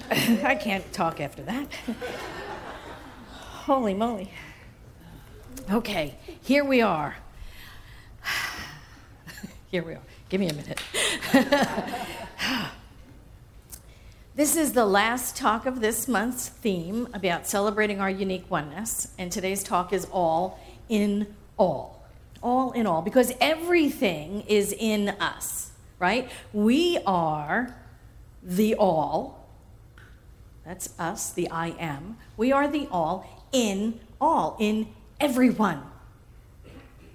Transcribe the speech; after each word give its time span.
can't, 0.00 0.44
I 0.44 0.54
can't 0.54 0.92
talk 0.92 1.20
after 1.20 1.42
that. 1.42 1.66
Holy 3.30 3.94
moly. 3.94 4.30
Okay, 5.70 6.16
here 6.42 6.64
we 6.64 6.80
are. 6.80 7.16
Here 9.68 9.82
we 9.82 9.94
are. 9.94 10.02
Give 10.28 10.40
me 10.40 10.48
a 10.48 10.54
minute. 10.54 10.80
this 14.36 14.56
is 14.56 14.72
the 14.72 14.86
last 14.86 15.36
talk 15.36 15.66
of 15.66 15.80
this 15.80 16.06
month's 16.06 16.48
theme 16.48 17.08
about 17.12 17.48
celebrating 17.48 18.00
our 18.00 18.08
unique 18.08 18.48
oneness, 18.48 19.08
and 19.18 19.30
today's 19.32 19.64
talk 19.64 19.92
is 19.92 20.06
all 20.12 20.60
in 20.88 21.34
all. 21.58 22.06
All 22.42 22.70
in 22.72 22.86
all, 22.86 23.02
because 23.02 23.32
everything 23.40 24.42
is 24.42 24.72
in 24.72 25.08
us, 25.20 25.72
right? 25.98 26.30
We 26.52 26.98
are 27.04 27.74
the 28.40 28.76
all. 28.76 29.35
That's 30.66 30.92
us, 30.98 31.32
the 31.32 31.48
I 31.48 31.68
am. 31.78 32.16
We 32.36 32.50
are 32.50 32.66
the 32.66 32.88
all 32.90 33.48
in 33.52 34.00
all, 34.20 34.56
in 34.58 34.88
everyone. 35.20 35.80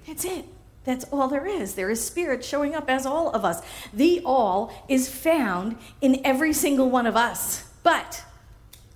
That's 0.08 0.24
it. 0.24 0.46
That's 0.86 1.04
all 1.12 1.28
there 1.28 1.46
is. 1.46 1.76
There 1.76 1.90
is 1.90 2.04
spirit 2.04 2.46
showing 2.46 2.74
up 2.74 2.90
as 2.90 3.06
all 3.06 3.30
of 3.32 3.44
us. 3.44 3.62
The 3.92 4.22
all 4.24 4.74
is 4.88 5.10
found 5.10 5.78
in 6.00 6.22
every 6.24 6.54
single 6.54 6.90
one 6.90 7.06
of 7.06 7.18
us. 7.18 7.70
But 7.84 8.24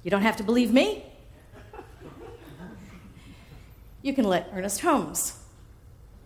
you 0.04 0.10
don't 0.10 0.22
have 0.22 0.38
to 0.38 0.44
believe 0.44 0.72
me. 0.72 1.04
You 4.02 4.14
can 4.14 4.24
let 4.24 4.50
Ernest 4.54 4.80
Holmes 4.80 5.38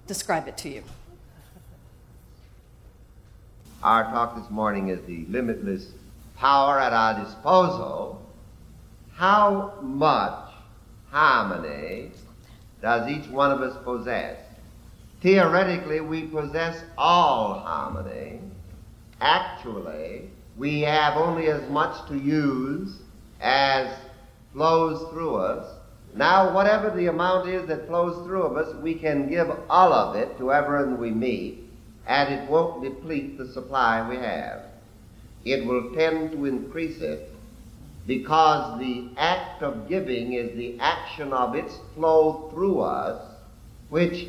describe 0.06 0.48
it 0.48 0.56
to 0.60 0.70
you. 0.70 0.84
Our 3.82 4.04
talk 4.04 4.36
this 4.36 4.52
morning 4.52 4.90
is 4.90 5.02
the 5.06 5.26
limitless 5.30 5.88
power 6.40 6.80
at 6.80 6.94
our 6.94 7.24
disposal. 7.24 8.26
How 9.14 9.74
much 9.82 10.54
harmony 11.12 12.12
does 12.82 13.10
each 13.10 13.30
one 13.30 13.52
of 13.52 13.62
us 13.62 13.76
possess? 13.84 14.38
Theoretically, 15.22 16.00
we 16.00 16.24
possess 16.28 16.82
all 16.98 17.56
harmony. 17.60 18.40
Actually, 19.20 20.30
we 20.58 20.80
have 20.82 21.18
only 21.18 21.48
as 21.48 21.70
much 21.70 22.08
to 22.08 22.18
use 22.18 23.00
as 23.42 23.94
flows 24.54 25.10
through 25.12 25.36
us. 25.36 25.76
Now, 26.16 26.54
whatever 26.56 26.90
the 26.90 27.08
amount 27.08 27.50
is 27.50 27.68
that 27.68 27.88
flows 27.88 28.26
through 28.26 28.44
of 28.44 28.56
us, 28.56 28.74
we 28.76 28.96
can 28.96 29.30
give 29.30 29.52
all 29.70 29.92
of 29.92 30.16
it 30.16 30.38
to 30.38 30.54
everyone 30.54 30.98
we 31.00 31.12
meet, 31.12 31.70
and 32.08 32.34
it 32.34 32.50
won't 32.50 32.82
deplete 32.82 33.38
the 33.38 33.48
supply 33.50 34.08
we 34.08 34.16
have. 34.16 34.69
It 35.46 35.66
will 35.66 35.94
tend 35.94 36.32
to 36.32 36.46
increase 36.46 37.02
it 37.02 37.32
because 38.06 38.80
the 38.80 39.10
act 39.18 39.62
of 39.62 39.88
giving 39.88 40.34
is 40.34 40.56
the 40.58 40.80
action 40.80 41.32
of 41.32 41.56
its 41.56 41.78
flow 41.94 42.50
through 42.52 42.80
us, 42.82 43.22
which 43.90 44.28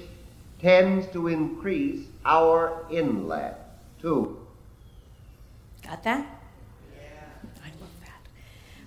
tends 0.61 1.07
to 1.13 1.29
increase 1.29 2.07
our 2.25 2.85
inlet 2.91 3.79
too. 4.01 4.37
Got 5.83 6.03
that? 6.05 6.27
Yeah. 6.95 7.09
I 7.65 7.69
love 7.81 7.91
that. 8.03 8.29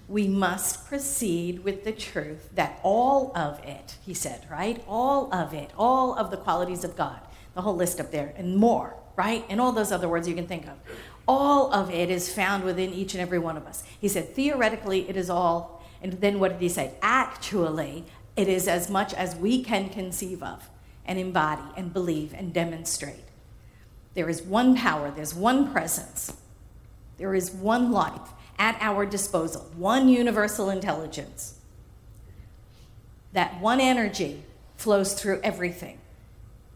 We 0.07 0.27
must 0.27 0.85
proceed 0.87 1.63
with 1.63 1.83
the 1.83 1.91
truth 1.91 2.49
that 2.53 2.79
all 2.83 3.35
of 3.35 3.59
it, 3.63 3.95
he 4.05 4.13
said, 4.13 4.45
right? 4.49 4.83
All 4.87 5.33
of 5.33 5.53
it, 5.53 5.71
all 5.77 6.15
of 6.15 6.29
the 6.29 6.37
qualities 6.37 6.83
of 6.83 6.95
God, 6.95 7.19
the 7.55 7.61
whole 7.61 7.75
list 7.75 7.99
up 7.99 8.11
there, 8.11 8.33
and 8.37 8.55
more, 8.55 8.95
right? 9.15 9.43
And 9.49 9.59
all 9.59 9.71
those 9.71 9.91
other 9.91 10.07
words 10.07 10.27
you 10.27 10.35
can 10.35 10.47
think 10.47 10.67
of. 10.67 10.73
All 11.27 11.71
of 11.73 11.89
it 11.89 12.09
is 12.09 12.33
found 12.33 12.63
within 12.63 12.93
each 12.93 13.13
and 13.13 13.21
every 13.21 13.39
one 13.39 13.55
of 13.55 13.65
us. 13.65 13.83
He 13.99 14.07
said, 14.07 14.35
theoretically, 14.35 15.09
it 15.09 15.15
is 15.15 15.29
all. 15.29 15.83
And 16.01 16.13
then 16.13 16.39
what 16.39 16.51
did 16.53 16.61
he 16.61 16.69
say? 16.69 16.95
Actually, 17.01 18.05
it 18.35 18.49
is 18.49 18.67
as 18.67 18.89
much 18.89 19.13
as 19.13 19.35
we 19.35 19.63
can 19.63 19.89
conceive 19.89 20.43
of 20.43 20.69
and 21.05 21.17
embody 21.17 21.63
and 21.77 21.93
believe 21.93 22.33
and 22.33 22.53
demonstrate. 22.53 23.23
There 24.13 24.29
is 24.29 24.41
one 24.41 24.75
power, 24.75 25.11
there's 25.11 25.33
one 25.33 25.71
presence, 25.71 26.35
there 27.17 27.33
is 27.33 27.51
one 27.51 27.91
life 27.91 28.33
at 28.59 28.77
our 28.79 29.05
disposal, 29.05 29.71
one 29.75 30.07
universal 30.07 30.69
intelligence. 30.69 31.59
That 33.31 33.59
one 33.59 33.79
energy 33.79 34.43
flows 34.77 35.13
through 35.13 35.41
everything, 35.41 35.99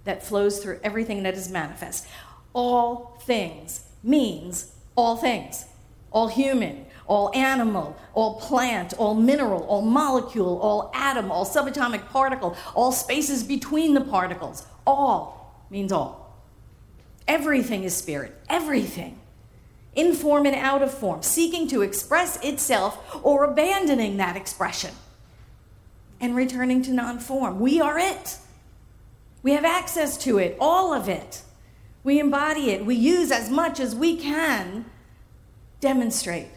that 0.05 0.23
flows 0.23 0.59
through 0.59 0.79
everything 0.83 1.23
that 1.23 1.35
is 1.35 1.49
manifest. 1.49 2.07
All 2.53 3.19
things 3.21 3.81
means 4.03 4.73
all 4.95 5.17
things, 5.17 5.65
all 6.11 6.27
human, 6.27 6.85
all 7.07 7.31
animal, 7.33 7.97
all 8.13 8.39
plant, 8.39 8.93
all 8.97 9.15
mineral, 9.15 9.63
all 9.63 9.81
molecule, 9.81 10.59
all 10.59 10.91
atom, 10.93 11.31
all 11.31 11.45
subatomic 11.45 12.07
particle, 12.09 12.55
all 12.75 12.91
spaces 12.91 13.43
between 13.43 13.93
the 13.93 14.01
particles. 14.01 14.65
All 14.85 15.65
means 15.69 15.91
all. 15.91 16.35
Everything 17.27 17.83
is 17.83 17.95
spirit, 17.95 18.35
everything. 18.49 19.19
In 19.95 20.13
form 20.13 20.45
and 20.45 20.55
out 20.55 20.83
of 20.83 20.93
form, 20.93 21.23
seeking 21.23 21.67
to 21.69 21.81
express 21.81 22.43
itself 22.43 23.19
or 23.23 23.43
abandoning 23.43 24.17
that 24.17 24.35
expression 24.35 24.91
and 26.19 26.35
returning 26.35 26.81
to 26.83 26.91
non 26.91 27.19
form. 27.19 27.59
We 27.59 27.81
are 27.81 27.97
it. 27.97 28.37
We 29.43 29.53
have 29.53 29.65
access 29.65 30.17
to 30.19 30.37
it, 30.37 30.57
all 30.59 30.93
of 30.93 31.09
it. 31.09 31.41
We 32.07 32.21
embody 32.21 32.71
it. 32.71 32.85
We 32.85 32.95
use 32.95 33.33
as 33.33 33.49
much 33.49 33.81
as 33.81 33.93
we 33.93 34.15
can 34.15 34.85
demonstrate 35.81 36.47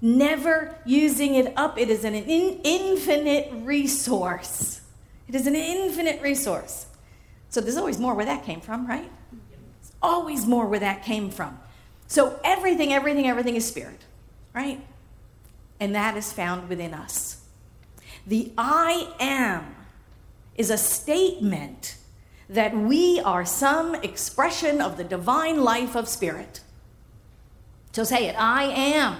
never 0.00 0.74
using 0.84 1.36
it 1.36 1.52
up. 1.56 1.78
It 1.78 1.90
is 1.90 2.02
an 2.02 2.16
in- 2.16 2.60
infinite 2.64 3.52
resource. 3.64 4.80
It 5.28 5.36
is 5.36 5.46
an 5.46 5.54
infinite 5.54 6.20
resource. 6.20 6.86
So 7.50 7.60
there's 7.60 7.76
always 7.76 8.00
more 8.00 8.14
where 8.14 8.26
that 8.26 8.42
came 8.42 8.60
from, 8.60 8.84
right? 8.84 9.08
There's 9.30 9.92
always 10.02 10.44
more 10.44 10.66
where 10.66 10.80
that 10.80 11.04
came 11.04 11.30
from. 11.30 11.60
So 12.08 12.40
everything, 12.42 12.92
everything, 12.92 13.28
everything 13.28 13.54
is 13.54 13.64
spirit, 13.64 14.00
right? 14.52 14.84
And 15.78 15.94
that 15.94 16.16
is 16.16 16.32
found 16.32 16.68
within 16.68 16.94
us. 16.94 17.44
The 18.26 18.50
I 18.58 19.06
am 19.20 19.72
is 20.56 20.68
a 20.68 20.76
statement 20.76 21.94
that 22.50 22.76
we 22.76 23.20
are 23.20 23.44
some 23.44 23.94
expression 23.94 24.80
of 24.80 24.96
the 24.96 25.04
divine 25.04 25.62
life 25.62 25.94
of 25.94 26.08
spirit. 26.08 26.60
So 27.92 28.04
say 28.04 28.28
it 28.28 28.34
I 28.36 28.64
am. 28.64 29.16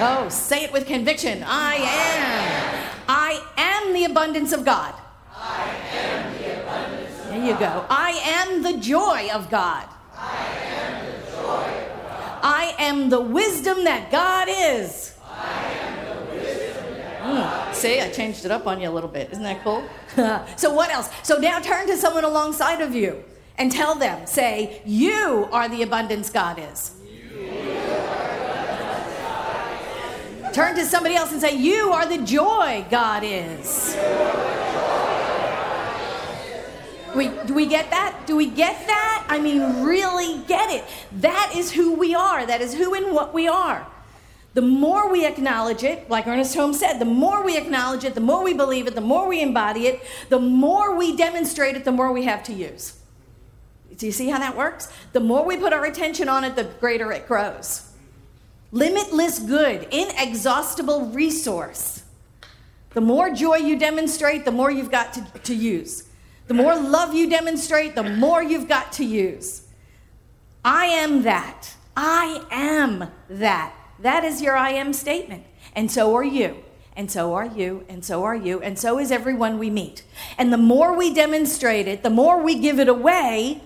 Oh, 0.00 0.28
say 0.28 0.64
it 0.64 0.72
with 0.72 0.86
conviction. 0.86 1.42
I 1.46 1.74
am. 1.76 2.90
I 3.08 3.42
am 3.56 3.92
the 3.94 4.04
abundance 4.04 4.52
of 4.52 4.64
God. 4.64 4.94
I 5.34 5.70
am 5.92 6.38
the 6.38 6.62
abundance 6.62 7.20
of 7.20 7.28
There 7.28 7.44
you 7.44 7.58
go. 7.58 7.86
I 7.88 8.10
am 8.24 8.62
the 8.62 8.78
joy 8.78 9.28
of 9.32 9.50
God. 9.50 9.88
I 10.16 10.46
am 10.66 11.06
the 11.06 11.30
joy 11.30 11.40
of 11.40 12.02
God. 12.02 12.40
I 12.42 12.74
am 12.78 13.08
the 13.08 13.20
wisdom 13.20 13.84
that 13.84 14.10
God 14.10 14.48
is. 14.50 15.14
I 15.26 15.62
am 15.62 16.06
the 16.06 16.34
wisdom 16.34 16.94
that 16.94 17.22
God 17.22 17.70
Mm. 17.70 17.73
See, 17.84 18.00
I 18.00 18.08
changed 18.08 18.46
it 18.46 18.50
up 18.50 18.66
on 18.66 18.80
you 18.80 18.88
a 18.88 18.90
little 18.90 19.10
bit. 19.10 19.30
Isn't 19.30 19.42
that 19.44 19.62
cool? 19.62 19.84
so, 20.56 20.72
what 20.72 20.90
else? 20.90 21.10
So, 21.22 21.36
now 21.36 21.60
turn 21.60 21.86
to 21.88 21.98
someone 21.98 22.24
alongside 22.24 22.80
of 22.80 22.94
you 22.94 23.22
and 23.58 23.70
tell 23.70 23.94
them, 23.94 24.26
say, 24.26 24.80
You 24.86 25.50
are 25.52 25.68
the 25.68 25.82
abundance 25.82 26.30
God 26.30 26.58
is. 26.58 26.92
Turn 30.54 30.74
to 30.76 30.86
somebody 30.86 31.14
else 31.14 31.32
and 31.32 31.42
say, 31.42 31.58
You 31.58 31.90
are 31.90 32.06
the 32.06 32.24
joy 32.24 32.86
God 32.90 33.22
is. 33.22 33.94
We, 37.14 37.28
do 37.44 37.52
we 37.52 37.66
get 37.66 37.90
that? 37.90 38.22
Do 38.26 38.34
we 38.34 38.46
get 38.46 38.86
that? 38.86 39.26
I 39.28 39.38
mean, 39.38 39.82
really 39.82 40.42
get 40.44 40.70
it. 40.70 40.84
That 41.20 41.52
is 41.54 41.70
who 41.70 41.92
we 41.92 42.14
are. 42.14 42.46
That 42.46 42.62
is 42.62 42.72
who 42.72 42.94
and 42.94 43.12
what 43.12 43.34
we 43.34 43.46
are. 43.46 43.86
The 44.54 44.62
more 44.62 45.10
we 45.10 45.26
acknowledge 45.26 45.82
it, 45.82 46.08
like 46.08 46.28
Ernest 46.28 46.54
Holmes 46.54 46.78
said, 46.78 46.98
the 46.98 47.04
more 47.04 47.44
we 47.44 47.58
acknowledge 47.58 48.04
it, 48.04 48.14
the 48.14 48.20
more 48.20 48.42
we 48.44 48.54
believe 48.54 48.86
it, 48.86 48.94
the 48.94 49.00
more 49.00 49.28
we 49.28 49.42
embody 49.42 49.88
it, 49.88 50.00
the 50.28 50.38
more 50.38 50.96
we 50.96 51.16
demonstrate 51.16 51.74
it, 51.74 51.84
the 51.84 51.92
more 51.92 52.12
we 52.12 52.24
have 52.24 52.44
to 52.44 52.52
use. 52.52 52.96
Do 53.96 54.06
you 54.06 54.12
see 54.12 54.28
how 54.28 54.38
that 54.38 54.56
works? 54.56 54.92
The 55.12 55.20
more 55.20 55.44
we 55.44 55.56
put 55.56 55.72
our 55.72 55.84
attention 55.84 56.28
on 56.28 56.44
it, 56.44 56.54
the 56.54 56.64
greater 56.64 57.12
it 57.12 57.26
grows. 57.26 57.90
Limitless 58.70 59.40
good, 59.40 59.88
inexhaustible 59.90 61.06
resource. 61.06 62.04
The 62.90 63.00
more 63.00 63.30
joy 63.30 63.56
you 63.56 63.76
demonstrate, 63.76 64.44
the 64.44 64.52
more 64.52 64.70
you've 64.70 64.90
got 64.90 65.14
to, 65.14 65.24
to 65.40 65.54
use. 65.54 66.04
The 66.46 66.54
more 66.54 66.76
love 66.76 67.14
you 67.14 67.28
demonstrate, 67.28 67.94
the 67.94 68.02
more 68.02 68.42
you've 68.42 68.68
got 68.68 68.92
to 68.94 69.04
use. 69.04 69.62
I 70.64 70.86
am 70.86 71.22
that. 71.22 71.74
I 71.96 72.44
am 72.50 73.10
that. 73.28 73.74
That 73.98 74.24
is 74.24 74.42
your 74.42 74.56
I 74.56 74.70
am 74.70 74.92
statement. 74.92 75.44
And 75.74 75.90
so 75.90 76.14
are 76.14 76.24
you. 76.24 76.56
And 76.96 77.10
so 77.10 77.34
are 77.34 77.46
you. 77.46 77.84
And 77.88 78.04
so 78.04 78.22
are 78.22 78.36
you. 78.36 78.60
And 78.60 78.78
so 78.78 78.98
is 78.98 79.10
everyone 79.10 79.58
we 79.58 79.70
meet. 79.70 80.04
And 80.38 80.52
the 80.52 80.58
more 80.58 80.96
we 80.96 81.12
demonstrate 81.12 81.88
it, 81.88 82.02
the 82.02 82.10
more 82.10 82.42
we 82.42 82.58
give 82.58 82.78
it 82.78 82.88
away, 82.88 83.62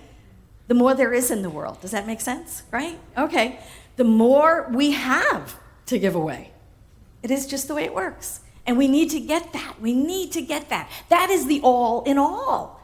the 0.67 0.73
more 0.73 0.93
there 0.93 1.13
is 1.13 1.31
in 1.31 1.41
the 1.41 1.49
world. 1.49 1.81
Does 1.81 1.91
that 1.91 2.07
make 2.07 2.21
sense? 2.21 2.63
Right? 2.71 2.99
Okay. 3.17 3.59
The 3.97 4.03
more 4.03 4.69
we 4.71 4.91
have 4.91 5.59
to 5.87 5.99
give 5.99 6.15
away. 6.15 6.51
It 7.21 7.31
is 7.31 7.47
just 7.47 7.67
the 7.67 7.75
way 7.75 7.83
it 7.83 7.93
works. 7.93 8.41
And 8.65 8.77
we 8.77 8.87
need 8.87 9.09
to 9.11 9.19
get 9.19 9.51
that. 9.53 9.81
We 9.81 9.93
need 9.93 10.31
to 10.33 10.41
get 10.41 10.69
that. 10.69 10.89
That 11.09 11.29
is 11.29 11.47
the 11.47 11.59
all 11.61 12.03
in 12.03 12.17
all. 12.17 12.78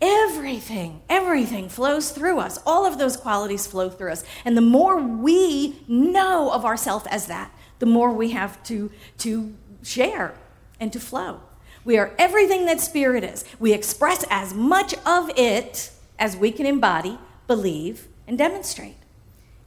Everything, 0.00 1.02
everything 1.10 1.68
flows 1.68 2.10
through 2.10 2.38
us. 2.38 2.58
All 2.64 2.86
of 2.86 2.98
those 2.98 3.16
qualities 3.16 3.66
flow 3.66 3.90
through 3.90 4.12
us. 4.12 4.24
And 4.44 4.56
the 4.56 4.62
more 4.62 4.98
we 4.98 5.80
know 5.86 6.50
of 6.50 6.64
ourselves 6.64 7.06
as 7.08 7.26
that, 7.26 7.52
the 7.80 7.86
more 7.86 8.12
we 8.12 8.30
have 8.30 8.62
to, 8.64 8.90
to 9.18 9.54
share 9.82 10.34
and 10.78 10.92
to 10.92 11.00
flow. 11.00 11.40
We 11.84 11.98
are 11.98 12.14
everything 12.18 12.66
that 12.66 12.80
Spirit 12.80 13.24
is. 13.24 13.44
We 13.58 13.72
express 13.72 14.24
as 14.30 14.54
much 14.54 14.94
of 15.06 15.30
it 15.36 15.90
as 16.18 16.36
we 16.36 16.52
can 16.52 16.66
embody, 16.66 17.18
believe, 17.46 18.08
and 18.26 18.38
demonstrate. 18.38 18.96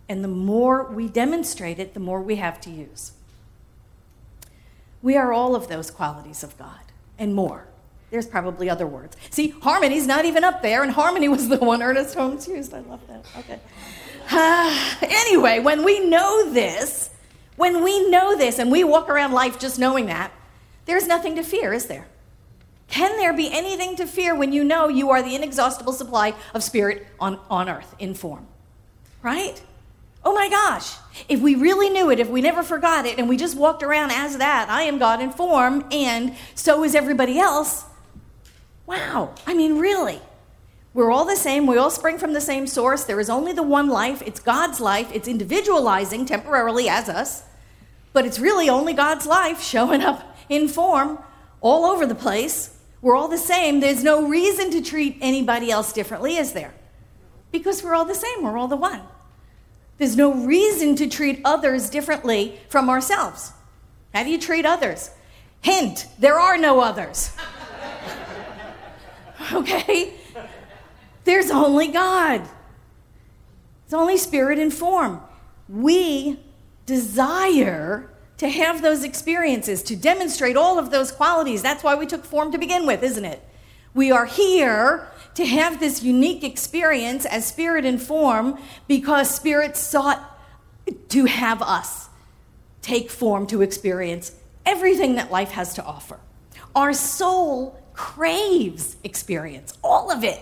And 0.07 0.23
the 0.23 0.27
more 0.29 0.83
we 0.83 1.07
demonstrate 1.07 1.79
it, 1.79 1.93
the 1.93 1.99
more 1.99 2.21
we 2.21 2.35
have 2.35 2.59
to 2.61 2.69
use. 2.69 3.13
We 5.01 5.17
are 5.17 5.33
all 5.33 5.55
of 5.55 5.67
those 5.67 5.91
qualities 5.91 6.43
of 6.43 6.57
God 6.57 6.79
and 7.17 7.35
more. 7.35 7.67
There's 8.13 8.27
probably 8.27 8.69
other 8.69 8.85
words. 8.85 9.17
See, 9.31 9.55
harmony's 9.63 10.05
not 10.05 10.25
even 10.25 10.43
up 10.43 10.61
there, 10.61 10.83
and 10.83 10.91
harmony 10.91 11.29
was 11.29 11.49
the 11.49 11.57
one 11.57 11.81
Ernest 11.81 12.13
Holmes 12.13 12.47
used. 12.47 12.71
I 12.71 12.81
love 12.81 12.99
that. 13.07 13.25
Okay. 13.39 13.59
Uh, 14.29 14.95
anyway, 15.01 15.57
when 15.57 15.83
we 15.83 15.99
know 15.99 16.53
this, 16.53 17.09
when 17.55 17.83
we 17.83 18.07
know 18.11 18.37
this 18.37 18.59
and 18.59 18.71
we 18.71 18.83
walk 18.83 19.09
around 19.09 19.31
life 19.31 19.57
just 19.57 19.79
knowing 19.79 20.05
that, 20.05 20.31
there's 20.85 21.07
nothing 21.07 21.37
to 21.37 21.43
fear, 21.43 21.73
is 21.73 21.87
there? 21.87 22.05
Can 22.87 23.17
there 23.17 23.33
be 23.33 23.51
anything 23.51 23.95
to 23.95 24.05
fear 24.05 24.35
when 24.35 24.53
you 24.53 24.63
know 24.63 24.89
you 24.89 25.09
are 25.09 25.23
the 25.23 25.33
inexhaustible 25.33 25.93
supply 25.93 26.35
of 26.53 26.61
spirit 26.61 27.07
on, 27.19 27.39
on 27.49 27.67
earth 27.67 27.95
in 27.97 28.13
form? 28.13 28.45
Right? 29.23 29.59
Oh 30.23 30.35
my 30.35 30.49
gosh, 30.49 30.93
if 31.27 31.41
we 31.41 31.55
really 31.55 31.89
knew 31.89 32.11
it, 32.11 32.19
if 32.19 32.29
we 32.29 32.41
never 32.41 32.61
forgot 32.61 33.07
it, 33.07 33.17
and 33.17 33.27
we 33.27 33.37
just 33.37 33.57
walked 33.57 33.81
around 33.81 34.11
as 34.11 34.37
that, 34.37 34.69
I 34.69 34.83
am 34.83 34.99
God 34.99 35.19
in 35.19 35.31
form, 35.31 35.83
and 35.91 36.35
so 36.53 36.83
is 36.83 36.93
everybody 36.93 37.39
else, 37.39 37.85
Wow. 38.85 39.33
I 39.47 39.53
mean, 39.53 39.79
really. 39.79 40.21
We're 40.93 41.11
all 41.11 41.25
the 41.25 41.35
same. 41.35 41.65
We 41.65 41.77
all 41.77 41.89
spring 41.89 42.19
from 42.19 42.33
the 42.33 42.41
same 42.41 42.67
source. 42.67 43.03
There 43.03 43.19
is 43.19 43.29
only 43.29 43.51
the 43.51 43.63
one 43.63 43.89
life. 43.89 44.21
It's 44.23 44.39
God's 44.39 44.79
life. 44.79 45.09
It's 45.11 45.27
individualizing 45.27 46.25
temporarily 46.25 46.87
as 46.87 47.09
us, 47.09 47.43
but 48.13 48.25
it's 48.25 48.37
really 48.37 48.69
only 48.69 48.93
God's 48.93 49.25
life 49.25 49.61
showing 49.61 50.01
up 50.01 50.37
in 50.49 50.67
form 50.67 51.17
all 51.61 51.85
over 51.85 52.05
the 52.05 52.13
place. 52.15 52.77
We're 53.01 53.15
all 53.15 53.27
the 53.27 53.39
same. 53.39 53.79
There's 53.79 54.03
no 54.03 54.27
reason 54.27 54.69
to 54.71 54.81
treat 54.81 55.17
anybody 55.19 55.71
else 55.71 55.93
differently, 55.93 56.37
is 56.37 56.53
there? 56.53 56.73
Because 57.51 57.83
we're 57.83 57.95
all 57.95 58.05
the 58.05 58.15
same. 58.15 58.43
We're 58.43 58.57
all 58.57 58.67
the 58.67 58.77
one. 58.77 59.01
There's 59.97 60.15
no 60.15 60.33
reason 60.33 60.95
to 60.97 61.07
treat 61.07 61.41
others 61.43 61.89
differently 61.89 62.59
from 62.69 62.89
ourselves. 62.89 63.51
How 64.13 64.23
do 64.23 64.29
you 64.29 64.39
treat 64.39 64.65
others? 64.65 65.09
Hint, 65.61 66.07
there 66.19 66.39
are 66.39 66.57
no 66.57 66.81
others. 66.81 67.35
okay? 69.57 70.13
There's 71.23 71.51
only 71.51 71.87
God. 71.87 72.41
It's 73.85 73.93
only 73.93 74.17
spirit 74.17 74.59
and 74.59 74.73
form. 74.73 75.21
We 75.69 76.39
desire 76.85 78.09
to 78.37 78.49
have 78.49 78.81
those 78.81 79.03
experiences, 79.03 79.83
to 79.83 79.95
demonstrate 79.95 80.57
all 80.57 80.79
of 80.79 80.91
those 80.91 81.11
qualities. 81.11 81.61
That's 81.61 81.83
why 81.83 81.95
we 81.95 82.05
took 82.05 82.25
form 82.25 82.51
to 82.51 82.57
begin 82.57 82.85
with, 82.85 83.03
isn't 83.03 83.23
it? 83.23 83.41
We 83.93 84.11
are 84.11 84.25
here 84.25 85.07
to 85.35 85.45
have 85.45 85.79
this 85.79 86.03
unique 86.03 86.43
experience 86.43 87.25
as 87.25 87.45
spirit 87.45 87.85
and 87.85 88.01
form 88.01 88.59
because 88.87 89.33
spirit 89.33 89.77
sought 89.77 90.37
to 91.09 91.25
have 91.25 91.61
us 91.61 92.09
take 92.81 93.09
form 93.09 93.47
to 93.47 93.61
experience 93.61 94.33
everything 94.65 95.15
that 95.15 95.31
life 95.31 95.51
has 95.51 95.73
to 95.75 95.83
offer. 95.83 96.19
Our 96.75 96.93
soul 96.93 97.79
craves 97.93 98.97
experience, 99.03 99.77
all 99.83 100.11
of 100.11 100.23
it. 100.23 100.39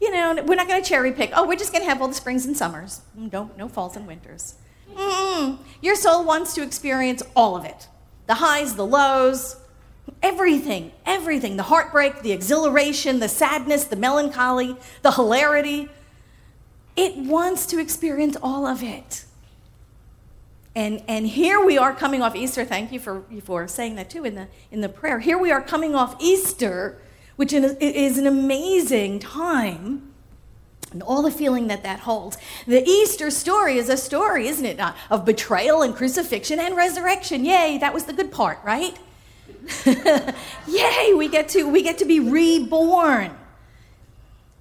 You 0.00 0.12
know, 0.12 0.42
we're 0.44 0.56
not 0.56 0.68
going 0.68 0.82
to 0.82 0.88
cherry 0.88 1.12
pick. 1.12 1.30
Oh, 1.34 1.46
we're 1.46 1.56
just 1.56 1.72
going 1.72 1.82
to 1.82 1.88
have 1.88 2.02
all 2.02 2.08
the 2.08 2.14
springs 2.14 2.44
and 2.44 2.56
summers. 2.56 3.00
Mm, 3.18 3.32
no, 3.32 3.50
no 3.56 3.68
falls 3.68 3.96
and 3.96 4.06
winters. 4.06 4.54
Mm-mm. 4.94 5.58
Your 5.80 5.96
soul 5.96 6.24
wants 6.24 6.54
to 6.54 6.62
experience 6.62 7.22
all 7.34 7.56
of 7.56 7.64
it 7.64 7.88
the 8.26 8.34
highs, 8.34 8.74
the 8.74 8.86
lows, 8.86 9.56
everything, 10.22 10.90
everything 11.04 11.56
the 11.56 11.64
heartbreak, 11.64 12.22
the 12.22 12.32
exhilaration, 12.32 13.20
the 13.20 13.28
sadness, 13.28 13.84
the 13.84 13.96
melancholy, 13.96 14.76
the 15.02 15.12
hilarity. 15.12 15.88
It 16.96 17.16
wants 17.16 17.66
to 17.66 17.78
experience 17.78 18.36
all 18.42 18.66
of 18.66 18.82
it. 18.82 19.25
And, 20.76 21.02
and 21.08 21.26
here 21.26 21.64
we 21.64 21.78
are 21.78 21.94
coming 21.94 22.20
off 22.20 22.36
Easter. 22.36 22.62
Thank 22.62 22.92
you 22.92 23.00
for, 23.00 23.24
for 23.44 23.66
saying 23.66 23.96
that 23.96 24.10
too 24.10 24.26
in 24.26 24.34
the, 24.34 24.46
in 24.70 24.82
the 24.82 24.90
prayer. 24.90 25.20
Here 25.20 25.38
we 25.38 25.50
are 25.50 25.62
coming 25.62 25.94
off 25.94 26.14
Easter, 26.20 26.98
which 27.36 27.54
is 27.54 28.18
an 28.18 28.26
amazing 28.26 29.18
time 29.20 30.12
and 30.92 31.02
all 31.02 31.22
the 31.22 31.30
feeling 31.30 31.68
that 31.68 31.82
that 31.82 32.00
holds. 32.00 32.36
The 32.66 32.86
Easter 32.86 33.30
story 33.30 33.78
is 33.78 33.88
a 33.88 33.96
story, 33.96 34.48
isn't 34.48 34.66
it, 34.66 34.76
not? 34.76 34.94
of 35.08 35.24
betrayal 35.24 35.80
and 35.80 35.96
crucifixion 35.96 36.60
and 36.60 36.76
resurrection. 36.76 37.46
Yay, 37.46 37.78
that 37.78 37.94
was 37.94 38.04
the 38.04 38.12
good 38.12 38.30
part, 38.30 38.58
right? 38.62 38.98
Yay, 40.66 41.14
we 41.14 41.28
get 41.28 41.48
to 41.50 41.64
we 41.64 41.82
get 41.82 41.98
to 41.98 42.04
be 42.04 42.20
reborn. 42.20 43.34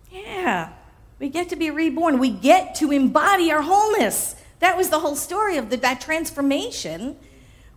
Yeah. 0.09 0.71
We 1.19 1.27
get 1.27 1.49
to 1.49 1.57
be 1.57 1.71
reborn. 1.71 2.19
We 2.19 2.29
get 2.29 2.75
to 2.75 2.91
embody 2.91 3.51
our 3.51 3.61
wholeness. 3.61 4.35
That 4.59 4.77
was 4.77 4.89
the 4.89 4.99
whole 4.99 5.15
story 5.15 5.57
of 5.57 5.69
the, 5.69 5.77
that 5.77 6.01
transformation. 6.01 7.17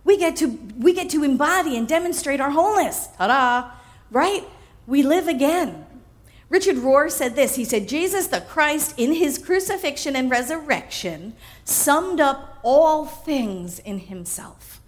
We 0.03 0.17
get 0.17 0.35
to 0.37 0.47
we 0.77 0.93
get 0.93 1.09
to 1.11 1.23
embody 1.23 1.77
and 1.77 1.87
demonstrate 1.87 2.39
our 2.39 2.51
wholeness. 2.51 3.07
Ta-da! 3.17 3.71
Right? 4.11 4.43
We 4.87 5.03
live 5.03 5.27
again. 5.27 5.85
Richard 6.49 6.77
Rohr 6.77 7.11
said 7.11 7.35
this. 7.35 7.55
He 7.55 7.63
said, 7.63 7.87
Jesus 7.87 8.27
the 8.27 8.41
Christ, 8.41 8.95
in 8.97 9.13
his 9.13 9.37
crucifixion 9.37 10.15
and 10.15 10.31
resurrection, 10.31 11.35
summed 11.63 12.19
up 12.19 12.59
all 12.63 13.05
things 13.05 13.77
in 13.79 13.99
himself. 13.99 14.81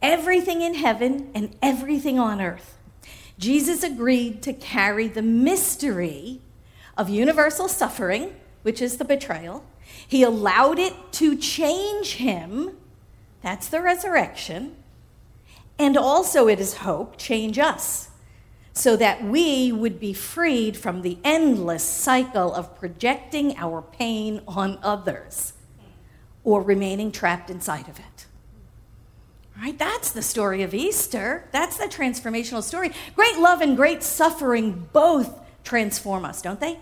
Everything 0.00 0.62
in 0.62 0.74
heaven 0.74 1.30
and 1.34 1.54
everything 1.60 2.18
on 2.18 2.40
earth. 2.40 2.78
Jesus 3.38 3.82
agreed 3.82 4.42
to 4.42 4.52
carry 4.52 5.08
the 5.08 5.22
mystery 5.22 6.40
of 6.96 7.08
universal 7.08 7.68
suffering, 7.68 8.34
which 8.62 8.80
is 8.80 8.96
the 8.96 9.04
betrayal, 9.04 9.64
he 10.12 10.22
allowed 10.24 10.78
it 10.78 10.92
to 11.10 11.34
change 11.34 12.16
him. 12.16 12.76
That's 13.40 13.68
the 13.68 13.80
resurrection. 13.80 14.76
And 15.78 15.96
also, 15.96 16.48
it 16.48 16.60
is 16.60 16.74
hope, 16.74 17.16
change 17.16 17.58
us, 17.58 18.10
so 18.74 18.94
that 18.96 19.24
we 19.24 19.72
would 19.72 19.98
be 19.98 20.12
freed 20.12 20.76
from 20.76 21.00
the 21.00 21.16
endless 21.24 21.82
cycle 21.82 22.52
of 22.52 22.78
projecting 22.78 23.56
our 23.56 23.80
pain 23.80 24.42
on 24.46 24.78
others 24.82 25.54
or 26.44 26.60
remaining 26.60 27.10
trapped 27.10 27.48
inside 27.48 27.88
of 27.88 27.98
it. 27.98 28.26
Right? 29.58 29.78
That's 29.78 30.12
the 30.12 30.20
story 30.20 30.62
of 30.62 30.74
Easter. 30.74 31.48
That's 31.52 31.78
the 31.78 31.86
transformational 31.86 32.62
story. 32.62 32.90
Great 33.16 33.38
love 33.38 33.62
and 33.62 33.78
great 33.78 34.02
suffering 34.02 34.90
both 34.92 35.40
transform 35.64 36.26
us, 36.26 36.42
don't 36.42 36.60
they? 36.60 36.78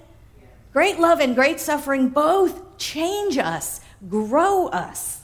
Great 0.72 1.00
love 1.00 1.20
and 1.20 1.34
great 1.34 1.58
suffering 1.58 2.08
both 2.08 2.78
change 2.78 3.38
us, 3.38 3.80
grow 4.08 4.68
us. 4.68 5.22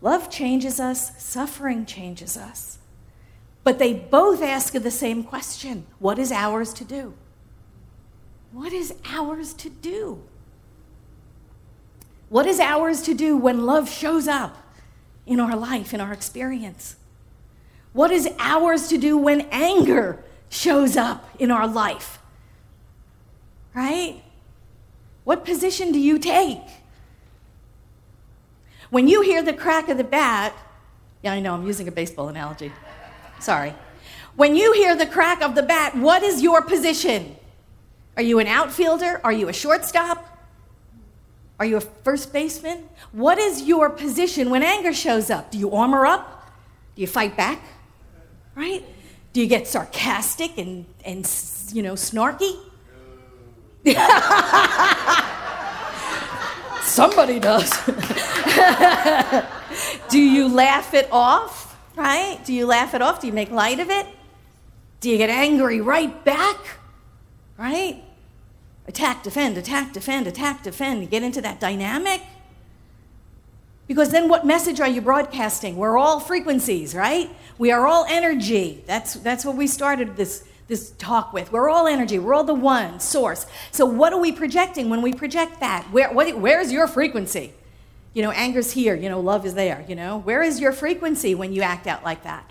Love 0.00 0.30
changes 0.30 0.80
us, 0.80 1.12
suffering 1.22 1.86
changes 1.86 2.36
us. 2.36 2.78
But 3.64 3.78
they 3.78 3.94
both 3.94 4.42
ask 4.42 4.72
the 4.72 4.90
same 4.90 5.22
question 5.22 5.86
What 5.98 6.18
is 6.18 6.32
ours 6.32 6.72
to 6.74 6.84
do? 6.84 7.14
What 8.52 8.72
is 8.72 8.94
ours 9.04 9.54
to 9.54 9.70
do? 9.70 10.22
What 12.28 12.46
is 12.46 12.60
ours 12.60 13.02
to 13.02 13.14
do 13.14 13.36
when 13.36 13.66
love 13.66 13.90
shows 13.90 14.26
up 14.26 14.56
in 15.26 15.38
our 15.38 15.56
life, 15.56 15.92
in 15.92 16.00
our 16.00 16.12
experience? 16.12 16.96
What 17.92 18.10
is 18.10 18.28
ours 18.38 18.88
to 18.88 18.98
do 18.98 19.18
when 19.18 19.42
anger 19.50 20.22
shows 20.48 20.96
up 20.96 21.28
in 21.38 21.50
our 21.50 21.66
life? 21.66 22.21
Right? 23.74 24.22
What 25.24 25.44
position 25.44 25.92
do 25.92 25.98
you 25.98 26.18
take? 26.18 26.60
When 28.90 29.08
you 29.08 29.22
hear 29.22 29.42
the 29.42 29.54
crack 29.54 29.88
of 29.88 29.96
the 29.96 30.04
bat, 30.04 30.54
yeah, 31.22 31.32
I 31.32 31.40
know, 31.40 31.54
I'm 31.54 31.66
using 31.66 31.88
a 31.88 31.92
baseball 31.92 32.28
analogy. 32.28 32.72
Sorry. 33.38 33.74
When 34.36 34.56
you 34.56 34.72
hear 34.72 34.96
the 34.96 35.06
crack 35.06 35.42
of 35.42 35.54
the 35.54 35.62
bat, 35.62 35.96
what 35.96 36.22
is 36.22 36.42
your 36.42 36.62
position? 36.62 37.36
Are 38.16 38.22
you 38.22 38.38
an 38.38 38.46
outfielder? 38.46 39.20
Are 39.24 39.32
you 39.32 39.48
a 39.48 39.52
shortstop? 39.52 40.28
Are 41.58 41.64
you 41.64 41.76
a 41.76 41.80
first 41.80 42.32
baseman? 42.32 42.88
What 43.12 43.38
is 43.38 43.62
your 43.62 43.88
position 43.88 44.50
when 44.50 44.62
anger 44.62 44.92
shows 44.92 45.30
up? 45.30 45.50
Do 45.50 45.58
you 45.58 45.72
armor 45.72 46.04
up? 46.04 46.50
Do 46.96 47.00
you 47.00 47.06
fight 47.06 47.36
back? 47.36 47.62
Right? 48.54 48.84
Do 49.32 49.40
you 49.40 49.46
get 49.46 49.66
sarcastic 49.66 50.58
and, 50.58 50.84
and 51.04 51.18
you 51.72 51.82
know, 51.82 51.94
snarky? 51.94 52.58
Somebody 56.82 57.40
does. 57.40 57.72
Do 60.08 60.20
you 60.20 60.48
laugh 60.48 60.94
it 60.94 61.08
off? 61.10 61.76
Right? 61.96 62.38
Do 62.44 62.52
you 62.52 62.66
laugh 62.66 62.94
it 62.94 63.02
off? 63.02 63.20
Do 63.20 63.26
you 63.26 63.32
make 63.32 63.50
light 63.50 63.80
of 63.80 63.90
it? 63.90 64.06
Do 65.00 65.10
you 65.10 65.18
get 65.18 65.30
angry 65.30 65.80
right 65.80 66.24
back? 66.24 66.58
Right? 67.58 68.04
Attack, 68.86 69.24
defend, 69.24 69.58
attack, 69.58 69.92
defend, 69.92 70.26
attack, 70.26 70.62
defend. 70.62 71.02
You 71.02 71.08
get 71.08 71.22
into 71.22 71.40
that 71.40 71.58
dynamic. 71.58 72.22
Because 73.88 74.10
then 74.10 74.28
what 74.28 74.46
message 74.46 74.80
are 74.80 74.88
you 74.88 75.00
broadcasting? 75.00 75.76
We're 75.76 75.98
all 75.98 76.20
frequencies, 76.20 76.94
right? 76.94 77.28
We 77.58 77.72
are 77.72 77.86
all 77.86 78.06
energy. 78.08 78.84
That's, 78.86 79.14
that's 79.14 79.44
what 79.44 79.56
we 79.56 79.66
started 79.66 80.16
this, 80.16 80.44
this 80.68 80.90
talk 80.92 81.32
with. 81.32 81.52
We're 81.52 81.68
all 81.68 81.86
energy. 81.86 82.18
We're 82.18 82.34
all 82.34 82.44
the 82.44 82.54
one 82.54 83.00
source. 83.00 83.46
So 83.70 83.84
what 83.84 84.12
are 84.12 84.20
we 84.20 84.32
projecting 84.32 84.88
when 84.88 85.02
we 85.02 85.12
project 85.12 85.60
that? 85.60 85.84
Where, 85.92 86.12
what, 86.12 86.38
where's 86.38 86.72
your 86.72 86.86
frequency? 86.86 87.52
You 88.14 88.22
know, 88.22 88.30
anger's 88.30 88.72
here, 88.72 88.94
you 88.94 89.08
know, 89.08 89.20
love 89.20 89.46
is 89.46 89.54
there, 89.54 89.84
you 89.88 89.94
know. 89.94 90.18
Where 90.18 90.42
is 90.42 90.60
your 90.60 90.72
frequency 90.72 91.34
when 91.34 91.52
you 91.52 91.62
act 91.62 91.86
out 91.86 92.04
like 92.04 92.24
that? 92.24 92.50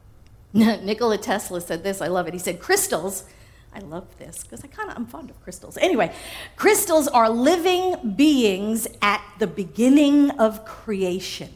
Nikola 0.52 1.18
Tesla 1.18 1.60
said 1.60 1.82
this, 1.82 2.00
I 2.00 2.06
love 2.06 2.28
it. 2.28 2.32
He 2.32 2.38
said, 2.38 2.60
crystals 2.60 3.24
I 3.72 3.78
love 3.80 4.18
this 4.18 4.42
because 4.42 4.64
I 4.64 4.66
kind 4.66 4.90
of 4.90 4.96
I'm 4.96 5.06
fond 5.06 5.30
of 5.30 5.40
crystals. 5.42 5.76
Anyway, 5.76 6.12
crystals 6.56 7.06
are 7.08 7.30
living 7.30 8.14
beings 8.16 8.88
at 9.00 9.22
the 9.38 9.46
beginning 9.46 10.30
of 10.32 10.64
creation. 10.64 11.50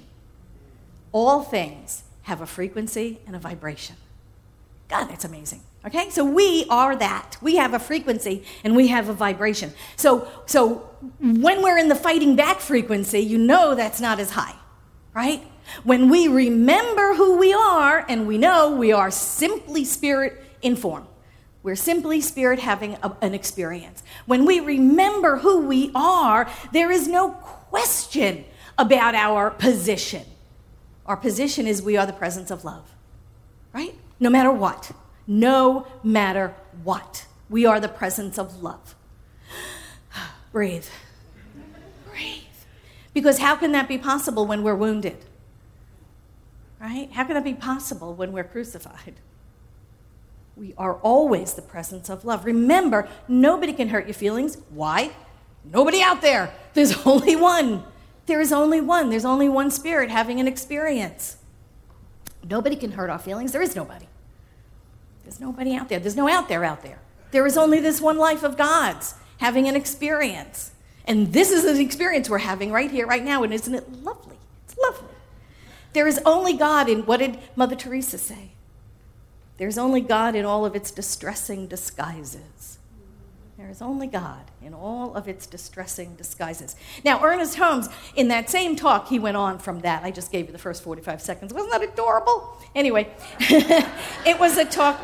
All 1.13 1.43
things 1.43 2.05
have 2.23 2.41
a 2.41 2.47
frequency 2.47 3.19
and 3.27 3.35
a 3.35 3.39
vibration. 3.39 3.97
God, 4.95 5.11
that's 5.11 5.25
amazing. 5.25 5.61
Okay? 5.87 6.11
So 6.11 6.25
we 6.25 6.67
are 6.71 6.95
that. 6.97 7.37
We 7.43 7.57
have 7.57 7.75
a 7.75 7.79
frequency 7.79 8.45
and 8.63 8.77
we 8.77 8.89
have 8.89 9.09
a 9.09 9.13
vibration. 9.13 9.73
So 9.97 10.29
so 10.47 10.91
when 11.21 11.63
we're 11.63 11.79
in 11.79 11.89
the 11.89 11.97
fighting 11.97 12.37
back 12.37 12.61
frequency, 12.61 13.21
you 13.21 13.39
know 13.39 13.75
that's 13.75 14.01
not 14.01 14.21
as 14.21 14.31
high. 14.31 14.55
Right? 15.13 15.43
When 15.83 16.11
we 16.11 16.29
remember 16.29 17.15
who 17.15 17.39
we 17.39 17.53
are 17.53 18.05
and 18.09 18.27
we 18.27 18.39
know 18.39 18.71
we 18.77 18.93
are 18.93 19.11
simply 19.11 19.85
spirit 19.85 20.43
in 20.63 20.77
form 20.77 21.07
we're 21.65 21.77
simply 21.77 22.21
spirit 22.21 22.59
having 22.59 22.99
a, 23.03 23.17
an 23.23 23.33
experience. 23.33 24.03
When 24.27 24.45
we 24.45 24.61
remember 24.61 25.39
who 25.39 25.67
we 25.67 25.91
are, 25.95 26.47
there 26.73 26.93
is 26.93 27.09
no 27.09 27.31
question 27.31 28.45
about 28.77 29.15
our 29.15 29.51
position. 29.51 30.27
Our 31.07 31.17
position 31.17 31.67
is 31.67 31.81
we 31.81 31.97
are 31.97 32.05
the 32.05 32.13
presence 32.13 32.51
of 32.51 32.65
love, 32.65 32.95
right? 33.73 33.95
No 34.21 34.31
matter 34.31 34.51
what. 34.51 34.93
No 35.27 35.87
matter 36.03 36.55
what. 36.83 37.27
We 37.49 37.67
are 37.67 37.81
the 37.81 37.89
presence 37.89 38.39
of 38.39 38.63
love. 38.63 38.95
Breathe. 40.53 40.87
Breathe. 42.11 42.43
Because 43.13 43.39
how 43.39 43.57
can 43.57 43.73
that 43.73 43.89
be 43.89 43.99
possible 43.99 44.47
when 44.47 44.63
we're 44.63 44.75
wounded? 44.75 45.19
Right? 46.81 47.11
How 47.13 47.25
can 47.25 47.35
that 47.35 47.45
be 47.45 47.55
possible 47.55 48.15
when 48.15 48.33
we're 48.33 48.45
crucified? 48.45 49.15
We 50.57 50.75
are 50.79 50.95
always 50.97 51.55
the 51.55 51.63
presence 51.63 52.09
of 52.09 52.25
love. 52.25 52.45
Remember, 52.45 53.09
nobody 53.27 53.73
can 53.73 53.89
hurt 53.89 54.07
your 54.07 54.15
feelings. 54.15 54.59
Why? 54.71 55.11
Nobody 55.65 56.01
out 56.01 56.23
there. 56.23 56.55
There's 56.75 56.95
only 57.07 57.37
one. 57.37 57.85
There 58.27 58.41
is 58.41 58.53
only 58.53 58.81
one. 58.81 59.11
There's 59.11 59.25
only 59.25 59.49
one 59.49 59.71
spirit 59.71 60.11
having 60.11 60.41
an 60.41 60.49
experience. 60.49 61.37
Nobody 62.49 62.77
can 62.77 62.93
hurt 62.93 63.11
our 63.11 63.19
feelings. 63.19 63.53
There 63.53 63.63
is 63.63 63.75
nobody. 63.75 64.07
There's 65.23 65.41
nobody 65.41 65.75
out 65.75 65.89
there. 65.89 65.99
There's 65.99 66.17
no 66.17 66.29
out 66.29 66.49
there 66.49 66.65
out 66.65 66.83
there. 66.83 66.99
There 67.31 67.47
is 67.47 67.57
only 67.57 67.81
this 67.81 68.01
one 68.01 68.19
life 68.19 68.43
of 68.43 68.57
God's 68.57 69.15
having 69.39 69.67
an 69.69 69.77
experience. 69.77 70.73
And 71.07 71.33
this 71.33 71.51
is 71.51 71.65
an 71.65 71.81
experience 71.81 72.29
we're 72.29 72.39
having 72.39 72.71
right 72.71 72.91
here, 72.91 73.07
right 73.07 73.25
now. 73.25 73.43
And 73.43 73.53
isn't 73.53 73.75
it 73.75 74.03
lovely? 74.03 74.37
It's 74.65 74.77
lovely. 74.79 75.15
There 75.93 76.07
is 76.07 76.21
only 76.25 76.55
God 76.55 76.89
in 76.89 77.07
what 77.07 77.19
did 77.19 77.39
Mother 77.57 77.77
Teresa 77.77 78.19
say? 78.19 78.51
There's 79.57 79.79
only 79.79 80.01
God 80.01 80.35
in 80.35 80.45
all 80.45 80.65
of 80.65 80.75
its 80.75 80.91
distressing 80.91 81.67
disguises. 81.67 82.79
There 83.57 83.71
is 83.71 83.81
only 83.81 84.09
God 84.09 84.51
in 84.61 84.75
all 84.75 85.15
of 85.15 85.29
its 85.29 85.47
distressing 85.47 86.17
disguises. 86.17 86.75
Now, 87.05 87.25
Ernest 87.25 87.57
Holmes, 87.57 87.89
in 88.17 88.27
that 88.27 88.51
same 88.51 88.75
talk, 88.75 89.07
he 89.07 89.21
went 89.21 89.37
on 89.37 89.61
from 89.61 89.79
that. 89.83 90.03
I 90.03 90.11
just 90.11 90.33
gave 90.33 90.47
you 90.47 90.53
the 90.53 90.59
first 90.59 90.83
45 90.83 91.23
seconds. 91.23 91.55
Wasn't 91.55 91.71
that 91.71 91.85
adorable? 91.85 92.59
Anyway, 92.75 93.15
it 93.39 94.41
was 94.41 94.59
a 94.59 94.65
talk. 94.65 95.01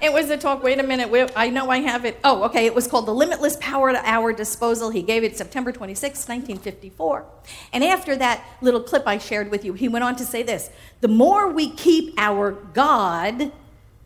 It 0.00 0.12
was 0.12 0.30
a 0.30 0.36
talk. 0.36 0.62
Wait 0.62 0.78
a 0.78 0.84
minute. 0.84 1.32
I 1.34 1.50
know 1.50 1.68
I 1.68 1.78
have 1.78 2.04
it. 2.04 2.20
Oh, 2.22 2.44
okay. 2.44 2.64
It 2.64 2.76
was 2.76 2.86
called 2.86 3.06
The 3.06 3.14
Limitless 3.14 3.56
Power 3.56 3.90
at 3.90 4.04
Our 4.04 4.32
Disposal. 4.32 4.90
He 4.90 5.02
gave 5.02 5.24
it 5.24 5.36
September 5.36 5.72
26, 5.72 6.28
1954. 6.28 7.26
And 7.72 7.82
after 7.82 8.14
that 8.14 8.44
little 8.60 8.82
clip 8.82 9.02
I 9.04 9.18
shared 9.18 9.50
with 9.50 9.64
you, 9.64 9.72
he 9.72 9.88
went 9.88 10.04
on 10.04 10.14
to 10.16 10.24
say 10.24 10.44
this 10.44 10.70
The 11.00 11.08
more 11.08 11.48
we 11.48 11.68
keep 11.68 12.14
our 12.18 12.52
God 12.52 13.50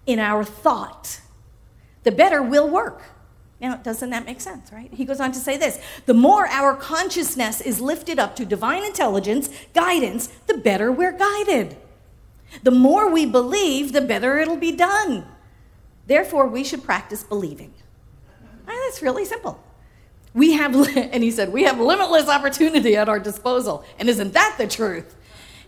in 0.07 0.19
our 0.19 0.43
thought, 0.43 1.21
the 2.05 2.13
better 2.13 2.43
we'll 2.43 2.71
work. 2.71 3.03
Now, 3.61 3.77
doesn't 3.77 4.11
that 4.11 4.27
make 4.27 4.41
sense, 4.41 4.73
right? 4.73 4.93
He 4.93 5.05
goes 5.05 5.21
on 5.21 5.33
to 5.33 5.39
say 5.39 5.57
this 5.57 5.81
the 6.07 6.15
more 6.15 6.47
our 6.49 6.75
consciousness 6.75 7.61
is 7.61 7.81
lifted 7.81 8.19
up 8.19 8.37
to 8.37 8.45
divine 8.45 8.85
intelligence, 8.85 9.49
guidance, 9.73 10.29
the 10.47 10.59
better 10.59 10.91
we're 10.91 11.17
guided. 11.17 11.77
The 12.63 12.71
more 12.71 13.11
we 13.11 13.27
believe, 13.27 13.93
the 13.93 14.01
better 14.01 14.39
it'll 14.39 14.57
be 14.57 14.73
done. 14.73 15.27
Therefore, 16.07 16.47
we 16.47 16.63
should 16.65 16.85
practice 16.85 17.25
believing. 17.25 17.73
And 18.67 18.77
that's 18.87 19.03
really 19.03 19.25
simple. 19.25 19.63
We 20.35 20.53
have, 20.55 20.75
and 20.97 21.23
he 21.23 21.31
said, 21.31 21.53
we 21.53 21.65
have 21.65 21.81
limitless 21.81 22.29
opportunity 22.29 22.97
at 22.97 23.09
our 23.09 23.19
disposal. 23.19 23.85
And 23.99 24.09
isn't 24.09 24.35
that 24.35 24.57
the 24.59 24.67
truth? 24.67 25.17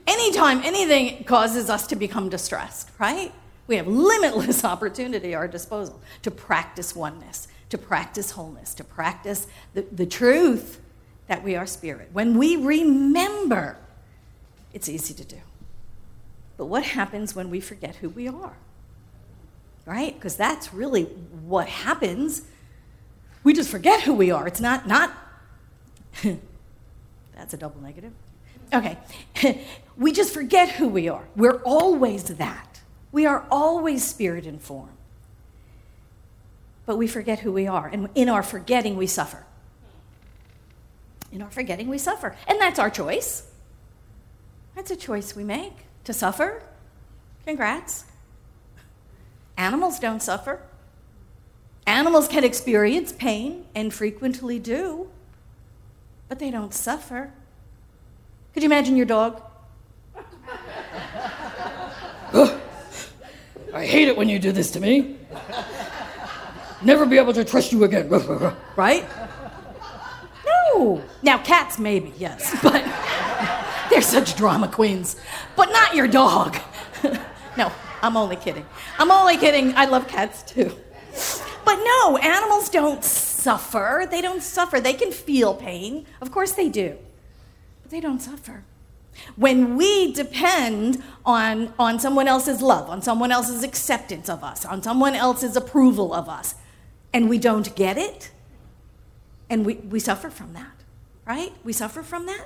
Anytime 0.07 0.61
anything 0.63 1.25
causes 1.25 1.69
us 1.69 1.87
to 1.89 1.97
become 1.97 2.29
distressed, 2.29 2.91
right? 2.99 3.33
We 3.67 3.77
have 3.77 3.89
limitless 3.89 4.65
opportunity 4.73 5.35
at 5.35 5.39
our 5.39 5.49
disposal 5.49 6.01
to 6.23 6.31
practice 6.31 6.95
oneness, 6.95 7.49
to 7.71 7.79
practice 7.79 8.33
wholeness, 8.33 8.75
to 8.75 8.85
practice 8.85 9.47
the, 9.75 9.83
the 9.83 10.07
truth 10.07 10.81
that 11.27 11.43
we 11.43 11.57
are 11.57 11.67
spirit. 11.67 12.11
When 12.13 12.39
we 12.39 12.57
remember, 12.57 13.79
it's 14.73 14.89
easy 14.89 15.15
to 15.15 15.25
do. 15.25 15.41
But 16.57 16.67
what 16.67 16.85
happens 16.85 17.35
when 17.35 17.51
we 17.51 17.61
forget 17.61 17.97
who 17.97 18.09
we 18.09 18.29
are? 18.29 18.57
Right? 19.85 20.15
Because 20.15 20.37
that's 20.37 20.73
really 20.73 21.05
what 21.05 21.69
happens. 21.69 22.43
We 23.45 23.53
just 23.53 23.71
forget 23.71 24.03
who 24.03 24.15
we 24.15 24.31
are. 24.31 24.47
It's 24.47 24.61
not, 24.61 24.87
not, 24.87 25.13
that's 26.23 27.55
a 27.55 27.57
double 27.57 27.81
negative. 27.81 28.13
Okay. 28.73 28.99
we 29.97 30.13
just 30.13 30.33
forget 30.33 30.71
who 30.71 30.89
we 30.89 31.09
are. 31.09 31.25
We're 31.37 31.63
always 31.63 32.25
that. 32.25 32.81
We 33.13 33.27
are 33.27 33.45
always 33.51 34.05
spirit 34.05 34.47
and 34.47 34.61
form. 34.61 34.91
But 36.87 36.97
we 36.97 37.07
forget 37.07 37.41
who 37.41 37.53
we 37.53 37.67
are. 37.67 37.89
And 37.89 38.09
in 38.15 38.29
our 38.29 38.43
forgetting, 38.43 38.97
we 38.97 39.07
suffer. 39.07 39.45
In 41.33 41.43
our 41.43 41.51
forgetting, 41.51 41.89
we 41.89 41.99
suffer. 41.99 42.37
And 42.47 42.61
that's 42.61 42.79
our 42.79 42.89
choice. 42.89 43.51
That's 44.75 44.91
a 44.91 44.97
choice 44.97 45.35
we 45.35 45.45
make 45.45 45.73
to 46.05 46.13
suffer. 46.13 46.63
Congrats. 47.45 48.05
Animals 49.57 49.99
don't 49.99 50.23
suffer. 50.23 50.63
Animals 51.87 52.29
can 52.29 52.45
experience 52.45 53.13
pain 53.13 53.65
and 53.75 53.93
frequently 53.93 54.59
do, 54.59 55.09
but 56.29 56.39
they 56.39 56.51
don't 56.51 56.75
suffer. 56.75 57.33
Could 58.53 58.63
you 58.63 58.69
imagine 58.69 58.97
your 58.97 59.07
dog? 59.07 59.43
I 62.33 63.85
hate 63.87 64.09
it 64.09 64.17
when 64.17 64.29
you 64.29 64.39
do 64.39 64.53
this 64.53 64.71
to 64.73 64.81
me. 64.81 65.16
Never 66.83 67.07
be 67.07 67.17
able 67.19 67.33
to 67.33 67.45
trust 67.45 67.73
you 67.73 67.85
again. 67.85 68.09
right? 68.77 69.05
No. 70.47 71.03
Now, 71.23 71.39
cats, 71.39 71.79
maybe, 71.79 72.13
yes, 72.19 72.57
but 72.63 72.85
they're 73.91 74.03
such 74.03 74.37
drama 74.37 74.69
queens. 74.69 75.17
But 75.57 75.71
not 75.71 75.95
your 75.95 76.09
dog. 76.09 76.57
no, 77.57 77.73
I'm 78.03 78.17
only 78.17 78.37
kidding. 78.37 78.67
I'm 78.99 79.11
only 79.11 79.37
kidding. 79.37 79.75
I 79.77 79.87
love 79.87 80.07
cats 80.09 80.43
too. 80.43 80.75
But 81.65 81.77
no, 81.83 82.17
animals 82.19 82.69
don't 82.69 83.03
suffer. 83.03 84.07
They 84.09 84.21
don't 84.21 84.43
suffer. 84.43 84.81
They 84.81 84.93
can 84.93 85.11
feel 85.11 85.55
pain. 85.55 86.07
Of 86.21 86.31
course 86.31 86.53
they 86.53 86.69
do. 86.69 86.97
But 87.83 87.91
they 87.91 88.01
don't 88.01 88.21
suffer. 88.21 88.63
When 89.35 89.77
we 89.77 90.13
depend 90.13 91.03
on, 91.25 91.73
on 91.79 91.99
someone 91.99 92.29
else's 92.29 92.61
love, 92.61 92.91
on 92.91 93.03
someone 93.03 93.33
else's 93.33 93.65
acceptance 93.65 94.29
of 94.29 94.45
us, 94.45 94.65
on 94.65 94.83
someone 94.83 95.15
else's 95.15 95.57
approval 95.57 96.13
of 96.13 96.29
us, 96.29 96.55
and 97.17 97.31
we 97.31 97.39
don't 97.39 97.75
get 97.75 97.97
it, 97.97 98.31
and 99.49 99.65
we, 99.65 99.77
we 99.77 99.99
suffer 99.99 100.29
from 100.29 100.53
that, 100.53 100.83
right? 101.25 101.51
We 101.65 101.73
suffer 101.73 102.03
from 102.03 102.27
that. 102.27 102.45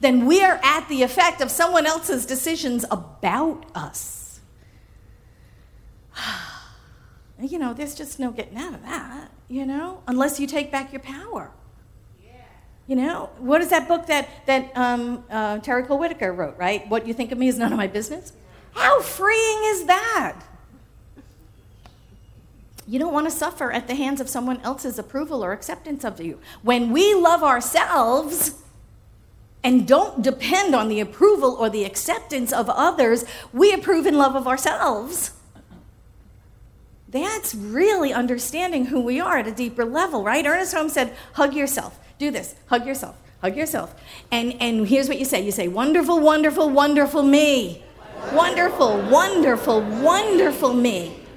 Then 0.00 0.26
we 0.26 0.42
are 0.42 0.58
at 0.64 0.88
the 0.88 1.04
effect 1.04 1.40
of 1.40 1.52
someone 1.52 1.86
else's 1.86 2.26
decisions 2.26 2.84
about 2.90 3.64
us. 3.76 4.40
you 7.40 7.60
know, 7.60 7.72
there's 7.72 7.94
just 7.94 8.18
no 8.18 8.32
getting 8.32 8.58
out 8.58 8.74
of 8.74 8.82
that, 8.82 9.30
you 9.46 9.64
know, 9.64 10.02
unless 10.08 10.40
you 10.40 10.48
take 10.48 10.72
back 10.72 10.92
your 10.92 11.02
power. 11.02 11.52
You 12.88 12.96
know, 12.96 13.30
what 13.38 13.60
is 13.60 13.68
that 13.68 13.86
book 13.86 14.06
that, 14.06 14.28
that 14.46 14.72
um, 14.74 15.22
uh, 15.30 15.58
Terry 15.58 15.84
Cole 15.84 15.98
Whittaker 16.00 16.32
wrote, 16.32 16.58
right? 16.58 16.88
What 16.88 17.06
you 17.06 17.14
think 17.14 17.30
of 17.30 17.38
me 17.38 17.46
is 17.46 17.56
none 17.56 17.70
of 17.70 17.78
my 17.78 17.86
business? 17.86 18.32
How 18.72 19.00
freeing 19.00 19.60
is 19.66 19.84
that? 19.84 20.40
You 22.88 22.98
don't 22.98 23.12
want 23.12 23.26
to 23.26 23.30
suffer 23.30 23.70
at 23.70 23.86
the 23.86 23.94
hands 23.94 24.18
of 24.18 24.30
someone 24.30 24.62
else's 24.62 24.98
approval 24.98 25.44
or 25.44 25.52
acceptance 25.52 26.04
of 26.04 26.22
you. 26.22 26.40
When 26.62 26.90
we 26.90 27.14
love 27.14 27.42
ourselves 27.42 28.54
and 29.62 29.86
don't 29.86 30.22
depend 30.22 30.74
on 30.74 30.88
the 30.88 30.98
approval 30.98 31.54
or 31.60 31.68
the 31.68 31.84
acceptance 31.84 32.50
of 32.50 32.70
others, 32.70 33.26
we 33.52 33.74
approve 33.74 34.06
and 34.06 34.16
love 34.16 34.34
of 34.34 34.48
ourselves. 34.48 35.32
That's 37.10 37.54
really 37.54 38.14
understanding 38.14 38.86
who 38.86 39.00
we 39.02 39.20
are 39.20 39.36
at 39.36 39.46
a 39.46 39.52
deeper 39.52 39.84
level, 39.84 40.24
right? 40.24 40.46
Ernest 40.46 40.74
Holmes 40.74 40.94
said, 40.94 41.14
hug 41.34 41.52
yourself. 41.52 41.98
Do 42.18 42.30
this. 42.30 42.54
Hug 42.68 42.86
yourself. 42.86 43.18
Hug 43.42 43.54
yourself. 43.54 43.94
And, 44.32 44.54
and 44.62 44.88
here's 44.88 45.08
what 45.08 45.18
you 45.18 45.26
say 45.26 45.44
you 45.44 45.52
say, 45.52 45.68
wonderful, 45.68 46.20
wonderful, 46.20 46.70
wonderful 46.70 47.22
me. 47.22 47.82
Wonderful, 48.32 49.02
wonderful, 49.10 49.82
wonderful 49.82 50.72
me. 50.72 51.27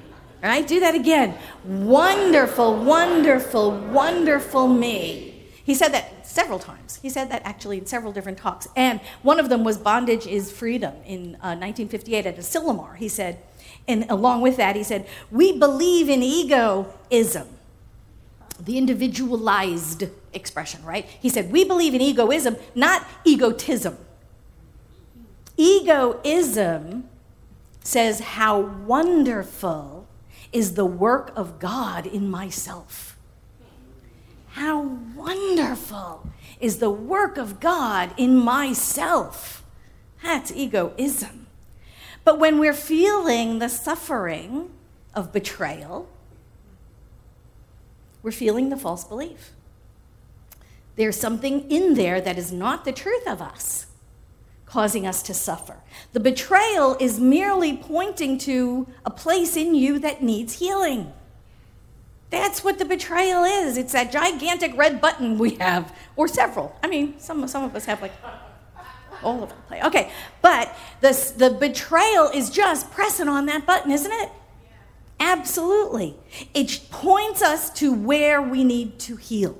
Right, 0.41 0.67
do 0.67 0.79
that 0.79 0.95
again. 0.95 1.37
Wonderful, 1.63 2.83
wonderful, 2.83 3.71
wonderful 3.71 4.67
me. 4.67 5.43
He 5.63 5.75
said 5.75 5.89
that 5.89 6.27
several 6.27 6.57
times. 6.57 6.99
He 7.01 7.09
said 7.09 7.29
that 7.29 7.43
actually 7.45 7.77
in 7.77 7.85
several 7.85 8.11
different 8.11 8.39
talks. 8.39 8.67
And 8.75 8.99
one 9.21 9.39
of 9.39 9.49
them 9.49 9.63
was 9.63 9.77
Bondage 9.77 10.25
is 10.25 10.51
Freedom 10.51 10.95
in 11.05 11.35
uh, 11.35 11.53
1958 11.55 12.25
at 12.25 12.37
Asilomar. 12.37 12.95
He 12.95 13.07
said, 13.07 13.39
and 13.87 14.09
along 14.09 14.41
with 14.41 14.57
that, 14.57 14.75
he 14.75 14.83
said, 14.83 15.07
We 15.29 15.57
believe 15.57 16.09
in 16.09 16.23
egoism, 16.23 17.47
the 18.59 18.77
individualized 18.77 20.05
expression, 20.33 20.83
right? 20.83 21.05
He 21.05 21.29
said, 21.29 21.51
We 21.51 21.63
believe 21.63 21.93
in 21.93 22.01
egoism, 22.01 22.55
not 22.75 23.05
egotism. 23.25 23.97
Egoism 25.57 27.09
says 27.83 28.19
how 28.19 28.59
wonderful 28.59 30.00
is 30.51 30.73
the 30.73 30.85
work 30.85 31.31
of 31.35 31.59
God 31.59 32.05
in 32.05 32.29
myself. 32.29 33.17
How 34.49 34.81
wonderful 35.15 36.29
is 36.59 36.77
the 36.77 36.89
work 36.89 37.37
of 37.37 37.59
God 37.59 38.13
in 38.17 38.35
myself. 38.35 39.63
That's 40.23 40.51
egoism. 40.51 41.47
But 42.23 42.37
when 42.37 42.59
we're 42.59 42.73
feeling 42.73 43.59
the 43.59 43.69
suffering 43.69 44.69
of 45.15 45.33
betrayal, 45.33 46.07
we're 48.21 48.31
feeling 48.31 48.69
the 48.69 48.77
false 48.77 49.03
belief. 49.03 49.51
There's 50.95 51.19
something 51.19 51.69
in 51.71 51.95
there 51.95 52.21
that 52.21 52.37
is 52.37 52.51
not 52.51 52.85
the 52.85 52.91
truth 52.91 53.25
of 53.27 53.41
us, 53.41 53.87
causing 54.71 55.05
us 55.05 55.21
to 55.23 55.33
suffer. 55.33 55.75
The 56.13 56.21
betrayal 56.21 56.95
is 56.97 57.19
merely 57.19 57.75
pointing 57.75 58.37
to 58.39 58.87
a 59.05 59.11
place 59.11 59.57
in 59.57 59.75
you 59.75 59.99
that 59.99 60.23
needs 60.23 60.59
healing. 60.59 61.11
That's 62.29 62.63
what 62.63 62.79
the 62.79 62.85
betrayal 62.85 63.43
is. 63.43 63.75
It's 63.75 63.91
that 63.91 64.13
gigantic 64.13 64.75
red 64.77 65.01
button 65.01 65.37
we 65.37 65.55
have, 65.55 65.93
or 66.15 66.29
several. 66.29 66.73
I 66.81 66.87
mean, 66.87 67.19
some, 67.19 67.45
some 67.49 67.65
of 67.65 67.75
us 67.75 67.83
have 67.83 68.01
like 68.01 68.13
all 69.21 69.43
over 69.43 69.47
the 69.47 69.61
place. 69.67 69.83
Okay, 69.83 70.09
but 70.41 70.73
the, 71.01 71.33
the 71.35 71.49
betrayal 71.49 72.29
is 72.29 72.49
just 72.49 72.89
pressing 72.91 73.27
on 73.27 73.47
that 73.47 73.65
button, 73.65 73.91
isn't 73.91 74.11
it? 74.11 74.29
Absolutely. 75.19 76.15
It 76.53 76.79
points 76.89 77.41
us 77.41 77.69
to 77.73 77.93
where 77.93 78.41
we 78.41 78.63
need 78.63 78.99
to 78.99 79.17
heal. 79.17 79.57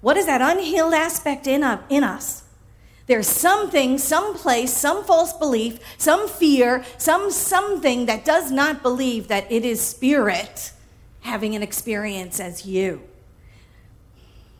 What 0.00 0.16
is 0.16 0.26
that 0.26 0.40
unhealed 0.40 0.94
aspect 0.94 1.48
in, 1.48 1.64
in 1.90 2.04
us? 2.04 2.41
There's 3.12 3.28
something, 3.28 3.98
some 3.98 4.32
place, 4.32 4.74
some 4.74 5.04
false 5.04 5.34
belief, 5.34 5.78
some 5.98 6.26
fear, 6.26 6.82
some 6.96 7.30
something 7.30 8.06
that 8.06 8.24
does 8.24 8.50
not 8.50 8.82
believe 8.82 9.28
that 9.28 9.52
it 9.52 9.66
is 9.66 9.82
spirit 9.82 10.72
having 11.20 11.54
an 11.54 11.62
experience 11.62 12.40
as 12.40 12.64
you. 12.64 13.02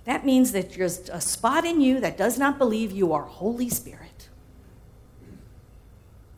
That 0.05 0.27
means 0.27 0.53
that 0.53 0.75
there's 0.75 1.09
a 1.09 1.19
spot 1.19 1.65
in 1.65 1.81
you 1.81 1.99
that 2.01 2.19
does 2.19 2.39
not 2.39 2.59
believe 2.59 2.93
you 2.93 3.15
are 3.15 3.23
Holy 3.23 3.71
Spirit. 3.71 4.29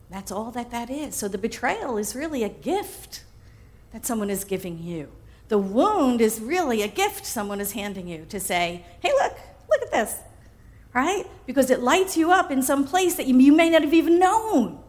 That's 0.09 0.31
all 0.31 0.51
that 0.51 0.71
that 0.71 0.89
is. 0.89 1.15
So 1.15 1.27
the 1.27 1.37
betrayal 1.37 1.97
is 1.97 2.15
really 2.15 2.43
a 2.43 2.49
gift 2.49 3.25
that 3.91 4.05
someone 4.05 4.29
is 4.29 4.45
giving 4.45 4.81
you. 4.81 5.11
The 5.49 5.57
wound 5.57 6.21
is 6.21 6.39
really 6.39 6.81
a 6.81 6.87
gift 6.87 7.25
someone 7.25 7.59
is 7.59 7.73
handing 7.73 8.07
you 8.07 8.25
to 8.29 8.39
say, 8.39 8.85
hey, 9.01 9.11
look, 9.21 9.37
look 9.69 9.81
at 9.81 9.91
this, 9.91 10.15
right? 10.95 11.25
Because 11.45 11.69
it 11.69 11.81
lights 11.81 12.17
you 12.17 12.31
up 12.31 12.49
in 12.49 12.63
some 12.63 12.87
place 12.87 13.15
that 13.15 13.27
you, 13.27 13.53
may 13.53 13.69
not 13.69 13.83
have 13.83 13.93
even 13.93 14.17
known 14.17 14.79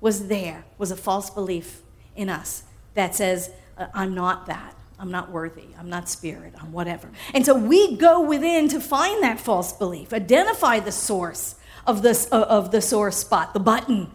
was 0.00 0.28
there, 0.28 0.64
was 0.78 0.90
a 0.90 0.96
false 0.96 1.30
belief 1.30 1.80
in 2.14 2.28
us 2.28 2.62
that 2.94 3.14
says, 3.14 3.50
uh, 3.76 3.86
I'm 3.94 4.14
not 4.14 4.46
that. 4.46 4.76
I'm 4.98 5.10
not 5.10 5.30
worthy. 5.30 5.68
I'm 5.78 5.88
not 5.88 6.08
spirit. 6.08 6.54
I'm 6.60 6.72
whatever. 6.72 7.08
And 7.32 7.44
so 7.44 7.54
we 7.54 7.96
go 7.96 8.20
within 8.20 8.68
to 8.68 8.80
find 8.80 9.22
that 9.22 9.40
false 9.40 9.72
belief, 9.72 10.12
identify 10.12 10.78
the 10.78 10.92
source, 10.92 11.56
of 11.86 12.02
the, 12.02 12.28
uh, 12.30 12.42
of 12.42 12.70
the 12.70 12.80
sore 12.80 13.10
spot, 13.10 13.54
the 13.54 13.60
button. 13.60 14.10